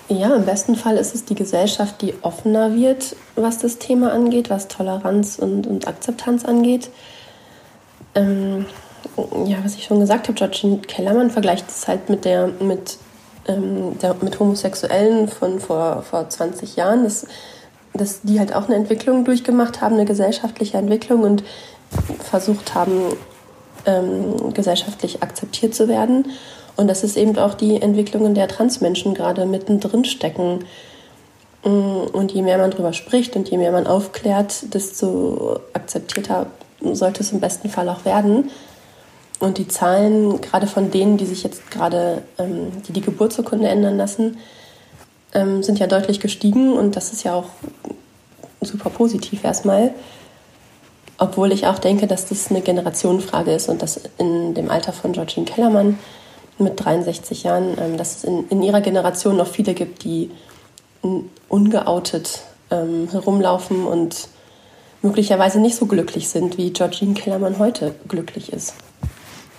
Ja, 0.10 0.34
im 0.36 0.46
besten 0.46 0.76
Fall 0.76 0.96
ist 0.96 1.14
es 1.16 1.26
die 1.26 1.36
Gesellschaft, 1.36 2.02
die 2.02 2.14
offener 2.22 2.74
wird, 2.74 3.16
was 3.36 3.58
das 3.58 3.78
Thema 3.78 4.14
angeht, 4.14 4.50
was 4.50 4.70
Toleranz 4.70 5.38
und, 5.38 5.68
und 5.68 5.88
Akzeptanz 5.88 6.46
angeht. 6.46 6.90
Ähm, 8.16 8.66
ja, 9.46 9.58
was 9.64 9.76
ich 9.76 9.86
schon 9.86 10.00
gesagt 10.00 10.28
habe, 10.28 10.38
Georgine 10.38 10.80
Kellermann 10.80 11.30
vergleicht 11.30 11.70
es 11.70 11.88
halt 11.88 12.10
mit 12.10 12.26
der, 12.26 12.48
mit, 12.48 12.98
ähm, 13.48 13.98
der, 14.00 14.16
mit 14.22 14.40
Homosexuellen 14.40 15.28
von 15.28 15.60
vor, 15.60 16.04
vor 16.04 16.30
20 16.30 16.76
Jahren, 16.76 17.04
dass, 17.04 17.26
dass 17.94 18.22
die 18.22 18.40
halt 18.40 18.54
auch 18.54 18.68
eine 18.68 18.76
Entwicklung 18.76 19.26
durchgemacht 19.26 19.82
haben, 19.82 19.96
eine 19.96 20.06
gesellschaftliche 20.06 20.78
Entwicklung 20.78 21.22
und 21.22 21.44
versucht 22.20 22.76
haben, 22.76 23.16
ähm, 23.86 24.54
gesellschaftlich 24.54 25.24
akzeptiert 25.24 25.74
zu 25.74 25.88
werden. 25.88 26.28
Und 26.76 26.88
das 26.88 27.04
ist 27.04 27.18
eben 27.18 27.38
auch 27.38 27.56
die 27.56 27.82
Entwicklung, 27.82 28.26
in 28.26 28.36
der 28.36 28.48
Transmenschen 28.48 29.14
gerade 29.14 29.46
mittendrin 29.46 30.06
stecken. 30.06 30.66
Und 31.64 32.32
je 32.32 32.44
mehr 32.44 32.60
man 32.60 32.72
darüber 32.72 32.94
spricht 32.94 33.36
und 33.36 33.50
je 33.50 33.58
mehr 33.58 33.72
man 33.72 33.88
aufklärt, 33.88 34.74
desto 34.74 35.60
akzeptierter 35.74 36.46
sollte 36.82 37.22
es 37.22 37.32
im 37.32 37.40
besten 37.40 37.70
Fall 37.70 37.90
auch 37.90 38.06
werden. 38.06 38.52
Und 39.40 39.60
die 39.60 39.68
Zahlen, 39.68 40.42
gerade 40.42 40.68
von 40.68 40.90
denen, 40.90 41.18
die 41.18 41.26
sich 41.26 41.44
jetzt 41.44 41.70
gerade, 41.70 42.24
ähm, 42.40 42.72
die 42.88 42.94
die 42.94 43.02
Geburtsurkunde 43.02 43.68
ändern 43.68 43.98
lassen, 43.98 44.38
ähm, 45.34 45.62
sind 45.62 45.80
ja 45.80 45.88
deutlich 45.88 46.20
gestiegen 46.20 46.74
und 46.74 46.96
das 46.96 47.14
ist 47.14 47.24
ja 47.24 47.34
auch 47.34 47.50
super 48.62 48.90
positiv 48.90 49.44
erstmal. 49.44 49.94
Obwohl 51.20 51.52
ich 51.52 51.68
auch 51.68 51.80
denke, 51.80 52.08
dass 52.08 52.28
das 52.28 52.50
eine 52.50 52.62
Generationenfrage 52.62 53.52
ist 53.52 53.70
und 53.70 53.82
dass 53.82 54.02
in 54.18 54.54
dem 54.54 54.70
Alter 54.70 54.94
von 54.94 55.14
Georgine 55.14 55.46
Kellermann 55.46 56.00
mit 56.58 56.84
63 56.84 57.44
Jahren, 57.44 57.78
ähm, 57.80 57.98
dass 57.98 58.18
es 58.18 58.24
in, 58.24 58.48
in 58.50 58.64
ihrer 58.64 58.82
Generation 58.82 59.38
noch 59.38 59.48
viele 59.48 59.74
gibt, 59.74 60.04
die 60.04 60.32
ungeoutet 61.48 62.42
ähm, 62.72 63.08
herumlaufen 63.12 63.86
und 63.86 64.30
möglicherweise 65.04 65.60
nicht 65.60 65.76
so 65.76 65.86
glücklich 65.86 66.28
sind, 66.30 66.58
wie 66.58 66.72
Georgine 66.72 67.14
Kellermann 67.14 67.60
heute 67.60 67.94
glücklich 68.08 68.52
ist. 68.52 68.74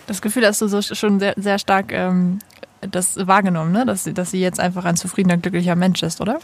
Das 0.08 0.22
Gefühl 0.22 0.46
hast 0.46 0.60
du 0.62 0.68
so 0.68 0.80
schon 0.80 1.20
sehr, 1.20 1.34
sehr 1.36 1.58
stark 1.58 1.92
ähm, 1.92 2.38
das 2.80 3.26
wahrgenommen, 3.26 3.72
ne? 3.72 3.84
dass, 3.84 4.04
dass 4.04 4.30
sie 4.30 4.40
jetzt 4.40 4.58
einfach 4.58 4.84
ein 4.86 4.96
zufriedener, 4.96 5.36
glücklicher 5.36 5.76
Mensch 5.76 6.02
ist, 6.02 6.20
oder? 6.20 6.38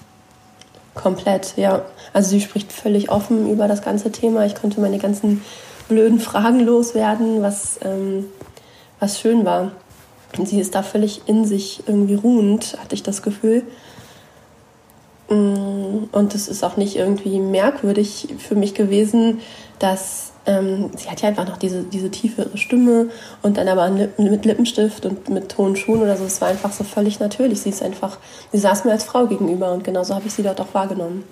Komplett, 0.95 1.55
ja. 1.57 1.83
Also 2.13 2.31
sie 2.31 2.41
spricht 2.43 2.73
völlig 2.73 3.11
offen 3.11 3.51
über 3.51 3.67
das 3.67 3.83
ganze 3.83 4.13
Thema. 4.13 4.45
Ich 4.45 4.55
konnte 4.55 4.81
meine 4.81 4.99
ganzen 4.99 5.43
blöden 5.89 6.21
Fragen 6.21 6.61
loswerden, 6.61 7.43
was, 7.43 7.81
ähm, 7.83 8.27
was 9.01 9.19
schön 9.19 9.47
war. 9.47 9.73
Und 10.37 10.47
sie 10.47 10.61
ist 10.61 10.75
da 10.75 10.83
völlig 10.83 11.23
in 11.27 11.47
sich 11.47 11.85
irgendwie 11.87 12.17
ruhend, 12.17 12.77
hatte 12.81 12.95
ich 12.95 13.03
das 13.03 13.23
Gefühl. 13.23 13.63
Mm, 15.31 16.05
und 16.13 16.35
es 16.35 16.49
ist 16.49 16.63
auch 16.63 16.77
nicht 16.77 16.97
irgendwie 16.97 17.41
merkwürdig 17.41 18.35
für 18.39 18.57
mich 18.57 18.75
gewesen, 18.75 19.41
dass 19.79 20.34
ähm, 20.47 20.91
sie 20.97 21.11
hat 21.11 21.23
ja 21.23 21.29
einfach 21.29 21.47
noch 21.47 21.57
diese, 21.57 21.83
diese 21.85 22.11
tiefe 22.11 22.51
Stimme 22.55 23.09
und 23.43 23.57
dann 23.57 23.69
aber 23.69 23.89
mit 23.91 24.45
Lippenstift 24.45 25.07
und 25.07 25.29
mit 25.29 25.57
hohen 25.57 25.77
Schuhen 25.77 26.03
oder 26.03 26.17
so. 26.17 26.25
Es 26.25 26.41
war 26.41 26.49
einfach 26.49 26.73
so 26.73 26.85
völlig 26.85 27.21
natürlich. 27.21 27.63
Sie 27.63 27.71
ist 27.71 27.83
einfach, 27.83 28.19
sie 28.53 28.59
saß 28.59 28.85
mir 28.85 28.93
als 28.93 29.05
Frau 29.05 29.27
gegenüber 29.27 29.73
und 29.73 29.85
genauso 29.85 30.15
habe 30.15 30.27
ich 30.27 30.35
sie 30.35 30.43
dort 30.43 30.61
auch 30.61 30.75
wahrgenommen. 30.75 31.25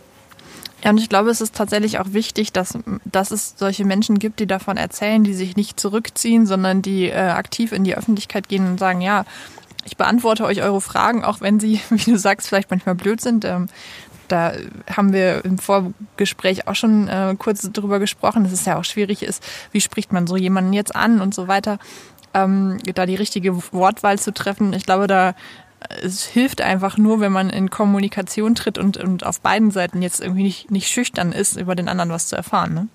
Ja, 0.83 0.90
und 0.90 0.98
ich 0.98 1.09
glaube, 1.09 1.31
es 1.31 1.40
ist 1.40 1.55
tatsächlich 1.55 2.01
auch 2.01 2.12
wichtig, 2.12 2.53
dass, 2.53 2.77
dass 3.05 3.31
es 3.31 3.55
solche 3.57 3.85
Menschen 3.85 4.18
gibt, 4.18 4.40
die 4.40 4.48
davon 4.48 4.77
erzählen, 4.77 5.22
die 5.22 5.35
sich 5.35 5.57
nicht 5.57 5.79
zurückziehen, 5.79 6.44
sondern 6.44 6.83
die 6.83 7.07
äh, 7.07 7.14
aktiv 7.14 7.70
in 7.70 7.85
die 7.85 7.96
Öffentlichkeit 7.96 8.48
gehen 8.48 8.66
und 8.66 8.79
sagen, 8.79 9.01
ja, 9.01 9.25
ich 9.85 9.96
beantworte 9.96 10.44
euch 10.44 10.62
eure 10.62 10.81
Fragen, 10.81 11.25
auch 11.25 11.40
wenn 11.40 11.61
sie, 11.61 11.81
wie 11.90 12.11
du 12.11 12.18
sagst, 12.18 12.48
vielleicht 12.48 12.70
manchmal 12.70 12.96
blöd 12.96 13.20
sind. 13.20 13.44
Ähm, 13.44 13.68
da 14.33 14.53
haben 14.90 15.12
wir 15.12 15.45
im 15.45 15.59
Vorgespräch 15.59 16.66
auch 16.66 16.75
schon 16.75 17.09
äh, 17.09 17.35
kurz 17.38 17.71
drüber 17.71 17.99
gesprochen, 17.99 18.45
dass 18.45 18.53
es 18.53 18.64
ja 18.64 18.79
auch 18.79 18.85
schwierig 18.85 19.23
ist, 19.23 19.45
wie 19.73 19.81
spricht 19.81 20.12
man 20.12 20.27
so 20.27 20.37
jemanden 20.37 20.73
jetzt 20.73 20.97
an 20.97 21.21
und 21.21 21.35
so 21.35 21.49
weiter. 21.49 21.79
Ähm, 22.35 22.79
da 22.95 23.05
die 23.05 23.14
richtige 23.14 23.55
Wortwahl 23.73 24.18
zu 24.18 24.33
treffen. 24.33 24.73
Ich 24.73 24.87
glaube, 24.87 25.07
da 25.07 25.35
es 26.03 26.25
hilft 26.25 26.61
einfach 26.61 26.97
nur, 26.97 27.21
wenn 27.21 27.33
man 27.33 27.51
in 27.51 27.71
Kommunikation 27.71 28.55
tritt 28.55 28.79
und, 28.79 28.97
und 28.97 29.27
auf 29.27 29.40
beiden 29.40 29.71
Seiten 29.71 30.01
jetzt 30.03 30.21
irgendwie 30.21 30.45
nicht, 30.45 30.71
nicht 30.71 30.88
schüchtern 30.88 31.33
ist, 31.33 31.57
über 31.57 31.75
den 31.75 31.88
anderen 31.88 32.11
was 32.11 32.29
zu 32.29 32.37
erfahren. 32.37 32.75
Ne? 32.75 32.88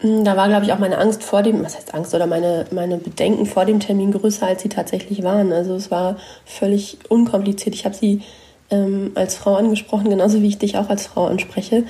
Hm, 0.00 0.24
da 0.24 0.36
war, 0.36 0.48
glaube 0.48 0.64
ich, 0.64 0.72
auch 0.72 0.78
meine 0.78 0.98
Angst 0.98 1.22
vor 1.22 1.42
dem, 1.42 1.62
was 1.62 1.76
heißt 1.76 1.94
Angst 1.94 2.14
oder 2.14 2.26
meine, 2.26 2.66
meine 2.72 2.96
Bedenken 2.96 3.46
vor 3.46 3.64
dem 3.64 3.80
Termin 3.80 4.12
größer, 4.12 4.46
als 4.46 4.62
sie 4.62 4.68
tatsächlich 4.68 5.22
waren. 5.22 5.52
Also 5.52 5.74
es 5.74 5.90
war 5.90 6.16
völlig 6.44 6.98
unkompliziert. 7.08 7.74
Ich 7.74 7.84
habe 7.84 7.94
sie 7.94 8.22
ähm, 8.70 9.12
als 9.14 9.36
Frau 9.36 9.56
angesprochen, 9.56 10.10
genauso 10.10 10.40
wie 10.42 10.48
ich 10.48 10.58
dich 10.58 10.76
auch 10.76 10.88
als 10.88 11.06
Frau 11.06 11.26
anspreche. 11.26 11.84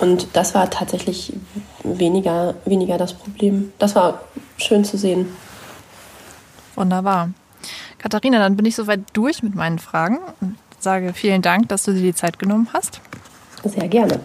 Und 0.00 0.28
das 0.34 0.54
war 0.54 0.70
tatsächlich 0.70 1.32
weniger, 1.82 2.54
weniger 2.64 2.98
das 2.98 3.14
Problem. 3.14 3.72
Das 3.78 3.94
war 3.94 4.22
schön 4.56 4.84
zu 4.84 4.96
sehen. 4.96 5.26
Wunderbar. 6.74 7.30
Katharina, 7.98 8.38
dann 8.38 8.56
bin 8.56 8.66
ich 8.66 8.76
soweit 8.76 9.00
durch 9.12 9.42
mit 9.42 9.54
meinen 9.54 9.78
Fragen 9.78 10.18
und 10.40 10.56
sage 10.78 11.12
vielen 11.14 11.42
Dank, 11.42 11.68
dass 11.68 11.84
du 11.84 11.92
dir 11.92 12.02
die 12.02 12.14
Zeit 12.14 12.38
genommen 12.38 12.68
hast. 12.72 13.00
Sehr 13.64 13.88
gerne. 13.88 14.20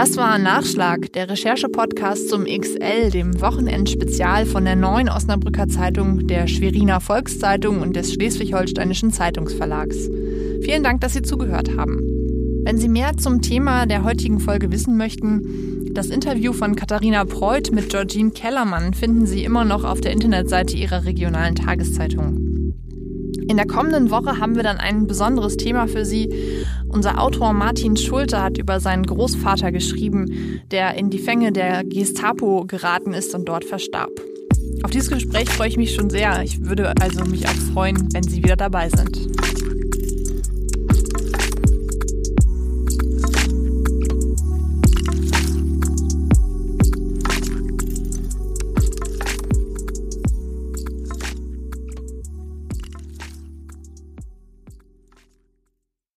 Das 0.00 0.16
war 0.16 0.38
Nachschlag, 0.38 1.12
der 1.14 1.28
Recherche-Podcast 1.28 2.28
zum 2.28 2.44
XL, 2.44 3.10
dem 3.10 3.40
Wochenendspezial 3.40 4.46
von 4.46 4.64
der 4.64 4.76
Neuen 4.76 5.08
Osnabrücker 5.08 5.66
Zeitung, 5.66 6.28
der 6.28 6.46
Schweriner 6.46 7.00
Volkszeitung 7.00 7.82
und 7.82 7.96
des 7.96 8.12
Schleswig-Holsteinischen 8.12 9.10
Zeitungsverlags. 9.10 10.08
Vielen 10.62 10.84
Dank, 10.84 11.00
dass 11.00 11.14
Sie 11.14 11.22
zugehört 11.22 11.76
haben. 11.76 11.98
Wenn 12.62 12.78
Sie 12.78 12.86
mehr 12.86 13.16
zum 13.16 13.42
Thema 13.42 13.86
der 13.86 14.04
heutigen 14.04 14.38
Folge 14.38 14.70
wissen 14.70 14.96
möchten, 14.96 15.90
das 15.94 16.10
Interview 16.10 16.52
von 16.52 16.76
Katharina 16.76 17.24
Preuth 17.24 17.72
mit 17.72 17.88
Georgine 17.88 18.30
Kellermann 18.30 18.94
finden 18.94 19.26
Sie 19.26 19.42
immer 19.42 19.64
noch 19.64 19.82
auf 19.82 20.00
der 20.00 20.12
Internetseite 20.12 20.76
Ihrer 20.76 21.06
regionalen 21.06 21.56
Tageszeitung. 21.56 22.47
In 23.48 23.56
der 23.56 23.66
kommenden 23.66 24.10
Woche 24.10 24.38
haben 24.38 24.56
wir 24.56 24.62
dann 24.62 24.76
ein 24.76 25.06
besonderes 25.06 25.56
Thema 25.56 25.88
für 25.88 26.04
Sie. 26.04 26.28
Unser 26.88 27.18
Autor 27.18 27.54
Martin 27.54 27.96
Schulte 27.96 28.42
hat 28.42 28.58
über 28.58 28.78
seinen 28.78 29.06
Großvater 29.06 29.72
geschrieben, 29.72 30.60
der 30.70 30.94
in 30.96 31.08
die 31.08 31.18
Fänge 31.18 31.50
der 31.50 31.82
Gestapo 31.82 32.66
geraten 32.66 33.14
ist 33.14 33.34
und 33.34 33.48
dort 33.48 33.64
verstarb. 33.64 34.10
Auf 34.82 34.90
dieses 34.90 35.08
Gespräch 35.08 35.48
freue 35.48 35.68
ich 35.68 35.78
mich 35.78 35.94
schon 35.94 36.10
sehr. 36.10 36.42
Ich 36.42 36.62
würde 36.66 36.92
also 37.00 37.24
mich 37.24 37.48
auch 37.48 37.72
freuen, 37.72 38.12
wenn 38.12 38.22
Sie 38.22 38.44
wieder 38.44 38.56
dabei 38.56 38.90
sind. 38.90 39.18